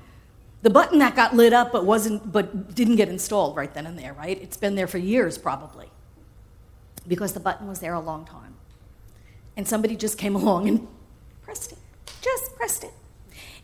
The 0.62 0.70
button 0.70 1.00
that 1.00 1.16
got 1.16 1.36
lit 1.36 1.54
up 1.54 1.72
but 1.72 1.86
wasn't 1.86 2.32
but 2.32 2.74
didn't 2.74 2.96
get 2.96 3.10
installed 3.10 3.56
right 3.56 3.72
then 3.72 3.86
and 3.86 4.00
there, 4.00 4.14
right? 4.14 4.42
It's 4.42 4.58
been 4.58 4.76
there 4.76 4.88
for 4.88 4.98
years 4.98 5.38
probably. 5.38 5.90
Because 7.08 7.34
the 7.34 7.40
button 7.40 7.68
was 7.68 7.80
there 7.80 7.94
a 7.94 8.00
long 8.00 8.26
time. 8.26 8.56
And 9.58 9.68
somebody 9.68 9.96
just 9.96 10.18
came 10.18 10.36
along 10.42 10.68
and 10.68 10.88
pressed 11.44 11.72
it. 11.72 11.78
Just 12.22 12.56
pressed 12.56 12.84
it. 12.84 12.94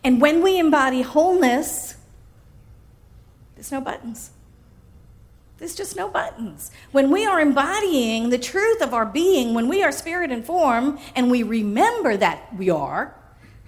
And 0.04 0.20
when 0.20 0.42
we 0.42 0.58
embody 0.58 1.02
wholeness, 1.02 1.96
there's 3.54 3.70
no 3.70 3.80
buttons. 3.80 4.30
There's 5.58 5.76
just 5.76 5.94
no 5.94 6.08
buttons. 6.08 6.72
When 6.90 7.12
we 7.12 7.24
are 7.24 7.40
embodying 7.40 8.30
the 8.30 8.38
truth 8.38 8.82
of 8.82 8.92
our 8.92 9.06
being, 9.06 9.54
when 9.54 9.68
we 9.68 9.84
are 9.84 9.92
spirit 9.92 10.32
and 10.32 10.44
form, 10.44 10.98
and 11.14 11.30
we 11.30 11.44
remember 11.44 12.16
that 12.16 12.52
we 12.56 12.68
are, 12.68 13.14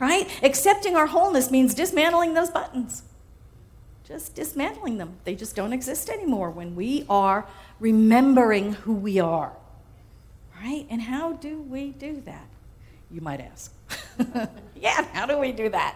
right? 0.01 0.29
Accepting 0.43 0.97
our 0.97 1.07
wholeness 1.07 1.53
means 1.53 1.73
dismantling 1.73 2.35
those 2.35 2.51
buttons. 2.51 3.05
Just 4.03 4.35
dismantling 4.35 4.99
them. 4.99 5.19
They 5.23 5.37
just 5.37 5.55
don't 5.55 5.73
exist 5.73 6.11
anymore 6.11 6.51
when 6.51 6.75
we 6.75 7.07
are 7.09 7.47
remembering 7.79 8.73
who 8.73 8.95
we 8.95 9.21
are. 9.21 9.53
Right? 10.64 10.87
And 10.88 11.03
how 11.03 11.35
do 11.35 11.61
we 11.61 11.90
do 11.90 12.22
that? 12.22 12.48
You 13.11 13.20
might 13.20 13.42
ask. 13.42 13.70
yeah, 14.74 15.05
how 15.12 15.27
do 15.27 15.38
we 15.38 15.53
do 15.53 15.68
that? 15.68 15.94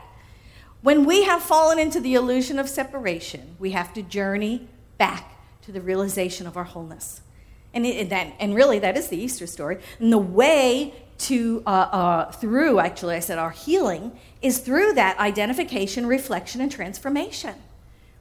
When 0.83 1.07
we 1.07 1.25
have 1.25 1.43
fallen 1.43 1.79
into 1.79 2.01
the 2.01 2.15
illusion 2.15 2.59
of 2.59 2.69
separation, 2.69 3.57
we 3.59 3.71
have 3.71 3.95
to 3.95 4.03
journey 4.03 4.69
back 4.99 5.33
to 5.63 5.73
the 5.73 5.81
realization 5.81 6.47
of 6.47 6.59
our 6.59 6.65
wholeness. 6.65 7.23
And, 7.73 7.87
it, 7.87 7.99
and, 7.99 8.11
that, 8.11 8.35
and 8.39 8.55
really, 8.55 8.79
that 8.81 8.99
is 8.99 9.09
the 9.09 9.17
Easter 9.17 9.47
story. 9.47 9.79
And 10.01 10.13
the 10.13 10.19
way 10.19 10.93
to 11.19 11.63
uh, 11.67 11.71
uh, 11.71 12.31
through 12.31 12.79
actually 12.79 13.17
i 13.17 13.19
said 13.19 13.39
our 13.39 13.51
healing 13.51 14.17
is 14.41 14.59
through 14.61 14.93
that 14.93 15.19
identification 15.19 16.07
reflection 16.07 16.61
and 16.61 16.71
transformation 16.71 17.57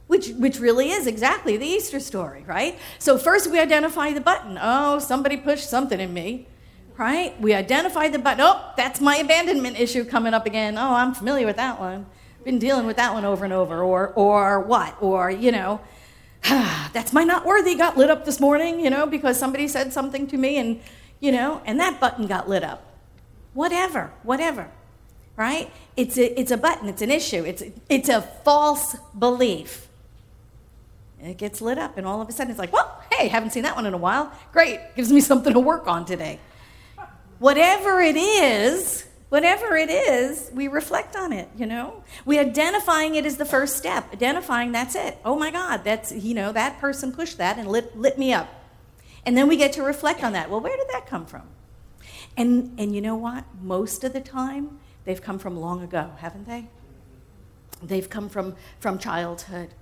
which 0.08 0.30
which 0.30 0.58
really 0.58 0.90
is 0.90 1.06
exactly 1.06 1.56
the 1.56 1.66
easter 1.66 2.00
story 2.00 2.44
right? 2.46 2.78
So 2.98 3.16
first 3.16 3.50
we 3.50 3.60
identify 3.60 4.12
the 4.12 4.20
button. 4.20 4.58
Oh 4.60 4.98
somebody 4.98 5.36
pushed 5.36 5.70
something 5.70 6.00
in 6.00 6.12
me 6.12 6.48
right? 6.96 7.40
We 7.40 7.54
identify 7.54 8.08
the 8.08 8.18
button. 8.18 8.40
Oh 8.40 8.72
that's 8.76 9.00
my 9.00 9.16
abandonment 9.16 9.78
issue 9.78 10.04
coming 10.04 10.34
up 10.34 10.46
again. 10.46 10.76
Oh 10.76 10.94
i'm 10.94 11.14
familiar 11.14 11.46
with 11.46 11.56
that 11.56 11.78
one. 11.78 12.06
Been 12.44 12.58
dealing 12.58 12.86
with 12.86 12.96
that 12.96 13.12
one 13.14 13.24
over 13.24 13.44
and 13.44 13.54
over. 13.54 13.82
Or 13.82 14.08
or 14.08 14.60
what? 14.60 14.96
Or 15.00 15.30
you 15.30 15.52
know 15.52 15.80
that's 16.42 17.12
my 17.12 17.22
not 17.22 17.46
worthy 17.46 17.76
got 17.76 17.96
lit 17.96 18.10
up 18.10 18.24
this 18.24 18.40
morning 18.40 18.80
you 18.80 18.90
know 18.90 19.06
because 19.06 19.38
somebody 19.38 19.68
said 19.68 19.92
something 19.92 20.26
to 20.28 20.36
me 20.36 20.56
and 20.56 20.80
you 21.20 21.32
know 21.32 21.62
and 21.64 21.78
that 21.78 22.00
button 22.00 22.26
got 22.26 22.48
lit 22.48 22.64
up. 22.64 22.88
Whatever, 23.54 24.12
whatever, 24.22 24.68
right? 25.36 25.70
It's 25.96 26.16
a, 26.16 26.38
it's 26.38 26.52
a 26.52 26.56
button, 26.56 26.88
it's 26.88 27.02
an 27.02 27.10
issue, 27.10 27.44
it's, 27.44 27.62
it's 27.88 28.08
a 28.08 28.22
false 28.22 28.94
belief. 29.18 29.87
It 31.20 31.36
gets 31.36 31.60
lit 31.60 31.78
up, 31.78 31.98
and 31.98 32.06
all 32.06 32.20
of 32.20 32.28
a 32.28 32.32
sudden 32.32 32.50
it's 32.50 32.58
like, 32.58 32.72
well, 32.72 33.02
hey, 33.12 33.28
haven't 33.28 33.50
seen 33.50 33.64
that 33.64 33.74
one 33.74 33.86
in 33.86 33.94
a 33.94 33.98
while. 33.98 34.32
Great, 34.52 34.80
gives 34.94 35.12
me 35.12 35.20
something 35.20 35.52
to 35.52 35.60
work 35.60 35.88
on 35.88 36.04
today. 36.04 36.38
Whatever 37.38 38.00
it 38.00 38.16
is, 38.16 39.06
whatever 39.28 39.76
it 39.76 39.90
is, 39.90 40.50
we 40.54 40.68
reflect 40.68 41.16
on 41.16 41.32
it, 41.32 41.48
you 41.56 41.66
know? 41.66 42.02
We 42.24 42.38
identifying 42.38 43.16
it 43.16 43.26
is 43.26 43.36
the 43.36 43.44
first 43.44 43.76
step. 43.76 44.12
Identifying, 44.12 44.72
that's 44.72 44.94
it. 44.94 45.18
Oh 45.24 45.36
my 45.36 45.50
God, 45.50 45.84
that's, 45.84 46.12
you 46.12 46.34
know, 46.34 46.52
that 46.52 46.78
person 46.80 47.12
pushed 47.12 47.38
that 47.38 47.58
and 47.58 47.68
lit, 47.68 47.96
lit 47.96 48.18
me 48.18 48.32
up. 48.32 48.48
And 49.26 49.36
then 49.36 49.48
we 49.48 49.56
get 49.56 49.72
to 49.74 49.82
reflect 49.82 50.22
on 50.22 50.32
that. 50.32 50.50
Well, 50.50 50.60
where 50.60 50.76
did 50.76 50.86
that 50.92 51.06
come 51.06 51.26
from? 51.26 51.42
And, 52.36 52.78
and 52.78 52.94
you 52.94 53.00
know 53.00 53.16
what? 53.16 53.44
Most 53.60 54.04
of 54.04 54.12
the 54.12 54.20
time, 54.20 54.78
they've 55.04 55.20
come 55.20 55.38
from 55.38 55.56
long 55.56 55.82
ago, 55.82 56.12
haven't 56.18 56.46
they? 56.46 56.68
They've 57.82 58.08
come 58.08 58.28
from, 58.28 58.56
from 58.80 58.98
childhood. 58.98 59.74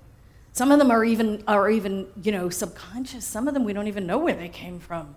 Some 0.57 0.73
of 0.73 0.79
them 0.79 0.91
are 0.91 1.05
even, 1.05 1.45
are 1.47 1.69
even, 1.69 2.07
you 2.23 2.33
know, 2.33 2.49
subconscious. 2.49 3.27
Some 3.27 3.47
of 3.47 3.53
them 3.53 3.63
we 3.63 3.75
don't 3.75 3.89
even 3.89 4.07
know 4.07 4.17
where 4.17 4.35
they 4.35 4.49
came 4.49 4.79
from. 4.79 5.15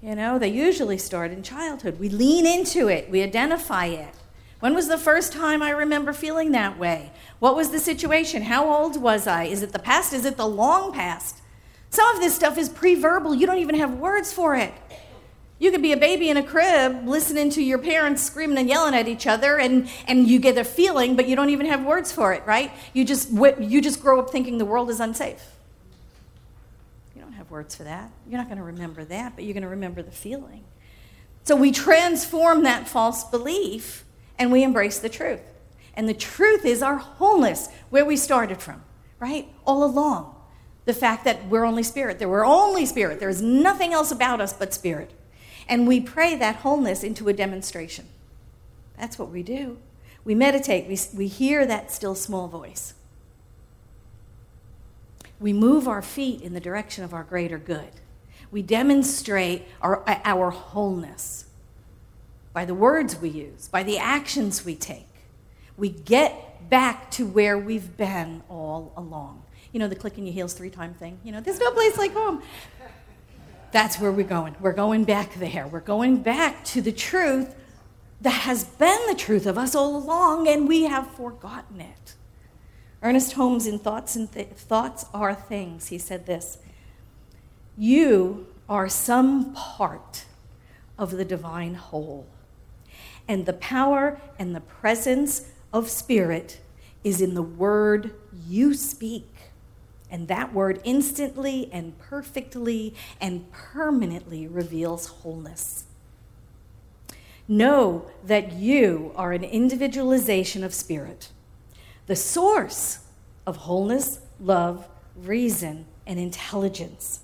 You 0.00 0.14
know, 0.14 0.38
they 0.38 0.50
usually 0.50 0.98
start 0.98 1.32
in 1.32 1.42
childhood. 1.42 1.98
We 1.98 2.08
lean 2.08 2.46
into 2.46 2.86
it, 2.86 3.10
we 3.10 3.20
identify 3.24 3.86
it. 3.86 4.14
When 4.60 4.74
was 4.74 4.86
the 4.86 4.96
first 4.96 5.32
time 5.32 5.62
I 5.62 5.70
remember 5.70 6.12
feeling 6.12 6.52
that 6.52 6.78
way? 6.78 7.10
What 7.40 7.56
was 7.56 7.70
the 7.70 7.80
situation? 7.80 8.42
How 8.42 8.72
old 8.72 9.02
was 9.02 9.26
I? 9.26 9.46
Is 9.46 9.64
it 9.64 9.72
the 9.72 9.80
past? 9.80 10.12
Is 10.12 10.24
it 10.24 10.36
the 10.36 10.46
long 10.46 10.92
past? 10.92 11.40
Some 11.90 12.14
of 12.14 12.20
this 12.20 12.36
stuff 12.36 12.56
is 12.56 12.68
pre 12.68 12.94
verbal, 12.94 13.34
you 13.34 13.48
don't 13.48 13.58
even 13.58 13.74
have 13.74 13.94
words 13.94 14.32
for 14.32 14.54
it. 14.54 14.72
You 15.58 15.72
could 15.72 15.82
be 15.82 15.92
a 15.92 15.96
baby 15.96 16.30
in 16.30 16.36
a 16.36 16.42
crib 16.42 17.06
listening 17.06 17.50
to 17.50 17.62
your 17.62 17.78
parents 17.78 18.22
screaming 18.22 18.58
and 18.58 18.68
yelling 18.68 18.94
at 18.94 19.08
each 19.08 19.26
other, 19.26 19.58
and, 19.58 19.88
and 20.06 20.28
you 20.28 20.38
get 20.38 20.56
a 20.56 20.64
feeling, 20.64 21.16
but 21.16 21.26
you 21.26 21.34
don't 21.34 21.50
even 21.50 21.66
have 21.66 21.84
words 21.84 22.12
for 22.12 22.32
it, 22.32 22.44
right? 22.46 22.70
You 22.92 23.04
just, 23.04 23.30
you 23.30 23.80
just 23.80 24.00
grow 24.00 24.20
up 24.20 24.30
thinking 24.30 24.58
the 24.58 24.64
world 24.64 24.88
is 24.88 25.00
unsafe. 25.00 25.44
You 27.16 27.22
don't 27.22 27.32
have 27.32 27.50
words 27.50 27.74
for 27.74 27.82
that. 27.82 28.10
You're 28.28 28.38
not 28.38 28.46
going 28.46 28.58
to 28.58 28.64
remember 28.64 29.04
that, 29.06 29.34
but 29.34 29.44
you're 29.44 29.54
going 29.54 29.64
to 29.64 29.68
remember 29.68 30.00
the 30.00 30.12
feeling. 30.12 30.62
So 31.42 31.56
we 31.56 31.72
transform 31.72 32.62
that 32.64 32.86
false 32.86 33.24
belief 33.24 34.04
and 34.38 34.52
we 34.52 34.62
embrace 34.62 34.98
the 35.00 35.08
truth. 35.08 35.40
And 35.94 36.08
the 36.08 36.14
truth 36.14 36.64
is 36.64 36.82
our 36.82 36.98
wholeness, 36.98 37.68
where 37.90 38.04
we 38.04 38.16
started 38.16 38.62
from, 38.62 38.82
right? 39.18 39.48
All 39.66 39.82
along. 39.82 40.36
The 40.84 40.92
fact 40.92 41.24
that 41.24 41.48
we're 41.48 41.64
only 41.64 41.82
spirit, 41.82 42.20
that 42.20 42.28
we're 42.28 42.46
only 42.46 42.86
spirit. 42.86 43.18
There 43.18 43.28
is 43.28 43.42
nothing 43.42 43.92
else 43.92 44.12
about 44.12 44.40
us 44.40 44.52
but 44.52 44.72
spirit. 44.72 45.10
And 45.68 45.86
we 45.86 46.00
pray 46.00 46.34
that 46.36 46.56
wholeness 46.56 47.04
into 47.04 47.28
a 47.28 47.32
demonstration. 47.32 48.06
That's 48.98 49.18
what 49.18 49.30
we 49.30 49.42
do. 49.42 49.78
We 50.24 50.34
meditate, 50.34 50.88
we, 50.88 50.98
we 51.16 51.26
hear 51.26 51.66
that 51.66 51.92
still 51.92 52.14
small 52.14 52.48
voice. 52.48 52.94
We 55.40 55.52
move 55.52 55.86
our 55.86 56.02
feet 56.02 56.40
in 56.40 56.52
the 56.52 56.60
direction 56.60 57.04
of 57.04 57.14
our 57.14 57.22
greater 57.22 57.58
good. 57.58 57.90
We 58.50 58.62
demonstrate 58.62 59.66
our, 59.80 60.02
our 60.24 60.50
wholeness 60.50 61.44
by 62.52 62.64
the 62.64 62.74
words 62.74 63.20
we 63.20 63.28
use, 63.28 63.68
by 63.68 63.82
the 63.82 63.98
actions 63.98 64.64
we 64.64 64.74
take. 64.74 65.06
We 65.76 65.90
get 65.90 66.68
back 66.68 67.10
to 67.12 67.26
where 67.26 67.56
we've 67.56 67.96
been 67.96 68.42
all 68.48 68.92
along. 68.96 69.42
You 69.72 69.78
know, 69.80 69.88
the 69.88 69.94
clicking 69.94 70.26
your 70.26 70.32
heels 70.32 70.54
three 70.54 70.70
time 70.70 70.94
thing? 70.94 71.18
You 71.24 71.32
know, 71.32 71.40
there's 71.40 71.60
no 71.60 71.70
place 71.72 71.96
like 71.98 72.12
home. 72.12 72.42
That's 73.70 73.98
where 74.00 74.10
we're 74.10 74.26
going. 74.26 74.56
We're 74.60 74.72
going 74.72 75.04
back 75.04 75.34
there. 75.34 75.66
We're 75.66 75.80
going 75.80 76.22
back 76.22 76.64
to 76.66 76.80
the 76.80 76.92
truth 76.92 77.54
that 78.20 78.30
has 78.30 78.64
been 78.64 78.98
the 79.06 79.14
truth 79.14 79.46
of 79.46 79.58
us 79.58 79.74
all 79.74 79.96
along, 79.96 80.48
and 80.48 80.66
we 80.66 80.84
have 80.84 81.10
forgotten 81.10 81.80
it. 81.80 82.14
Ernest 83.02 83.34
Holmes, 83.34 83.66
in 83.66 83.78
Thoughts, 83.78 84.16
and 84.16 84.30
Th- 84.32 84.48
Thoughts 84.48 85.04
Are 85.14 85.34
Things, 85.34 85.88
he 85.88 85.98
said 85.98 86.26
this 86.26 86.58
You 87.76 88.46
are 88.68 88.88
some 88.88 89.52
part 89.52 90.24
of 90.98 91.12
the 91.12 91.24
divine 91.24 91.74
whole, 91.74 92.26
and 93.28 93.46
the 93.46 93.52
power 93.52 94.20
and 94.38 94.54
the 94.54 94.60
presence 94.60 95.46
of 95.72 95.88
Spirit 95.88 96.60
is 97.04 97.20
in 97.20 97.34
the 97.34 97.42
word 97.42 98.14
you 98.46 98.74
speak. 98.74 99.28
And 100.10 100.28
that 100.28 100.54
word 100.54 100.80
instantly 100.84 101.68
and 101.72 101.98
perfectly 101.98 102.94
and 103.20 103.50
permanently 103.52 104.46
reveals 104.46 105.06
wholeness. 105.06 105.84
Know 107.46 108.10
that 108.24 108.52
you 108.52 109.12
are 109.16 109.32
an 109.32 109.44
individualization 109.44 110.64
of 110.64 110.74
spirit, 110.74 111.30
the 112.06 112.16
source 112.16 113.00
of 113.46 113.56
wholeness, 113.56 114.20
love, 114.40 114.88
reason, 115.16 115.86
and 116.06 116.18
intelligence. 116.18 117.20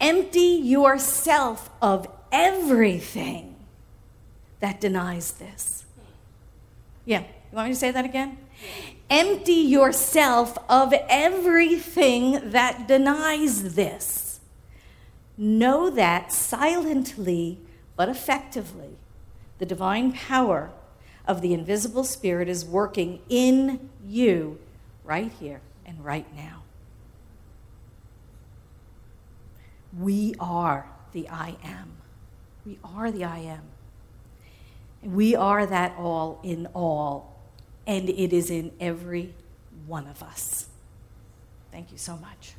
Empty 0.00 0.40
yourself 0.40 1.70
of 1.80 2.06
everything 2.30 3.56
that 4.60 4.80
denies 4.80 5.32
this. 5.32 5.84
Yeah, 7.04 7.20
you 7.20 7.56
want 7.56 7.68
me 7.68 7.74
to 7.74 7.78
say 7.78 7.90
that 7.90 8.04
again? 8.04 8.38
Empty 9.12 9.52
yourself 9.52 10.56
of 10.70 10.94
everything 11.06 12.50
that 12.52 12.88
denies 12.88 13.74
this. 13.74 14.40
Know 15.36 15.90
that 15.90 16.32
silently 16.32 17.58
but 17.94 18.08
effectively, 18.08 18.96
the 19.58 19.66
divine 19.66 20.12
power 20.12 20.70
of 21.26 21.42
the 21.42 21.52
invisible 21.52 22.04
spirit 22.04 22.48
is 22.48 22.64
working 22.64 23.20
in 23.28 23.90
you 24.02 24.58
right 25.04 25.30
here 25.38 25.60
and 25.84 26.02
right 26.02 26.34
now. 26.34 26.62
We 29.94 30.34
are 30.40 30.86
the 31.12 31.28
I 31.28 31.56
am. 31.62 31.98
We 32.64 32.78
are 32.82 33.10
the 33.10 33.24
I 33.24 33.40
am. 33.40 33.64
We 35.02 35.36
are 35.36 35.66
that 35.66 35.96
all 35.98 36.40
in 36.42 36.66
all 36.74 37.31
and 37.86 38.08
it 38.08 38.32
is 38.32 38.50
in 38.50 38.72
every 38.80 39.34
one 39.86 40.06
of 40.06 40.22
us. 40.22 40.66
Thank 41.70 41.90
you 41.92 41.98
so 41.98 42.16
much. 42.16 42.54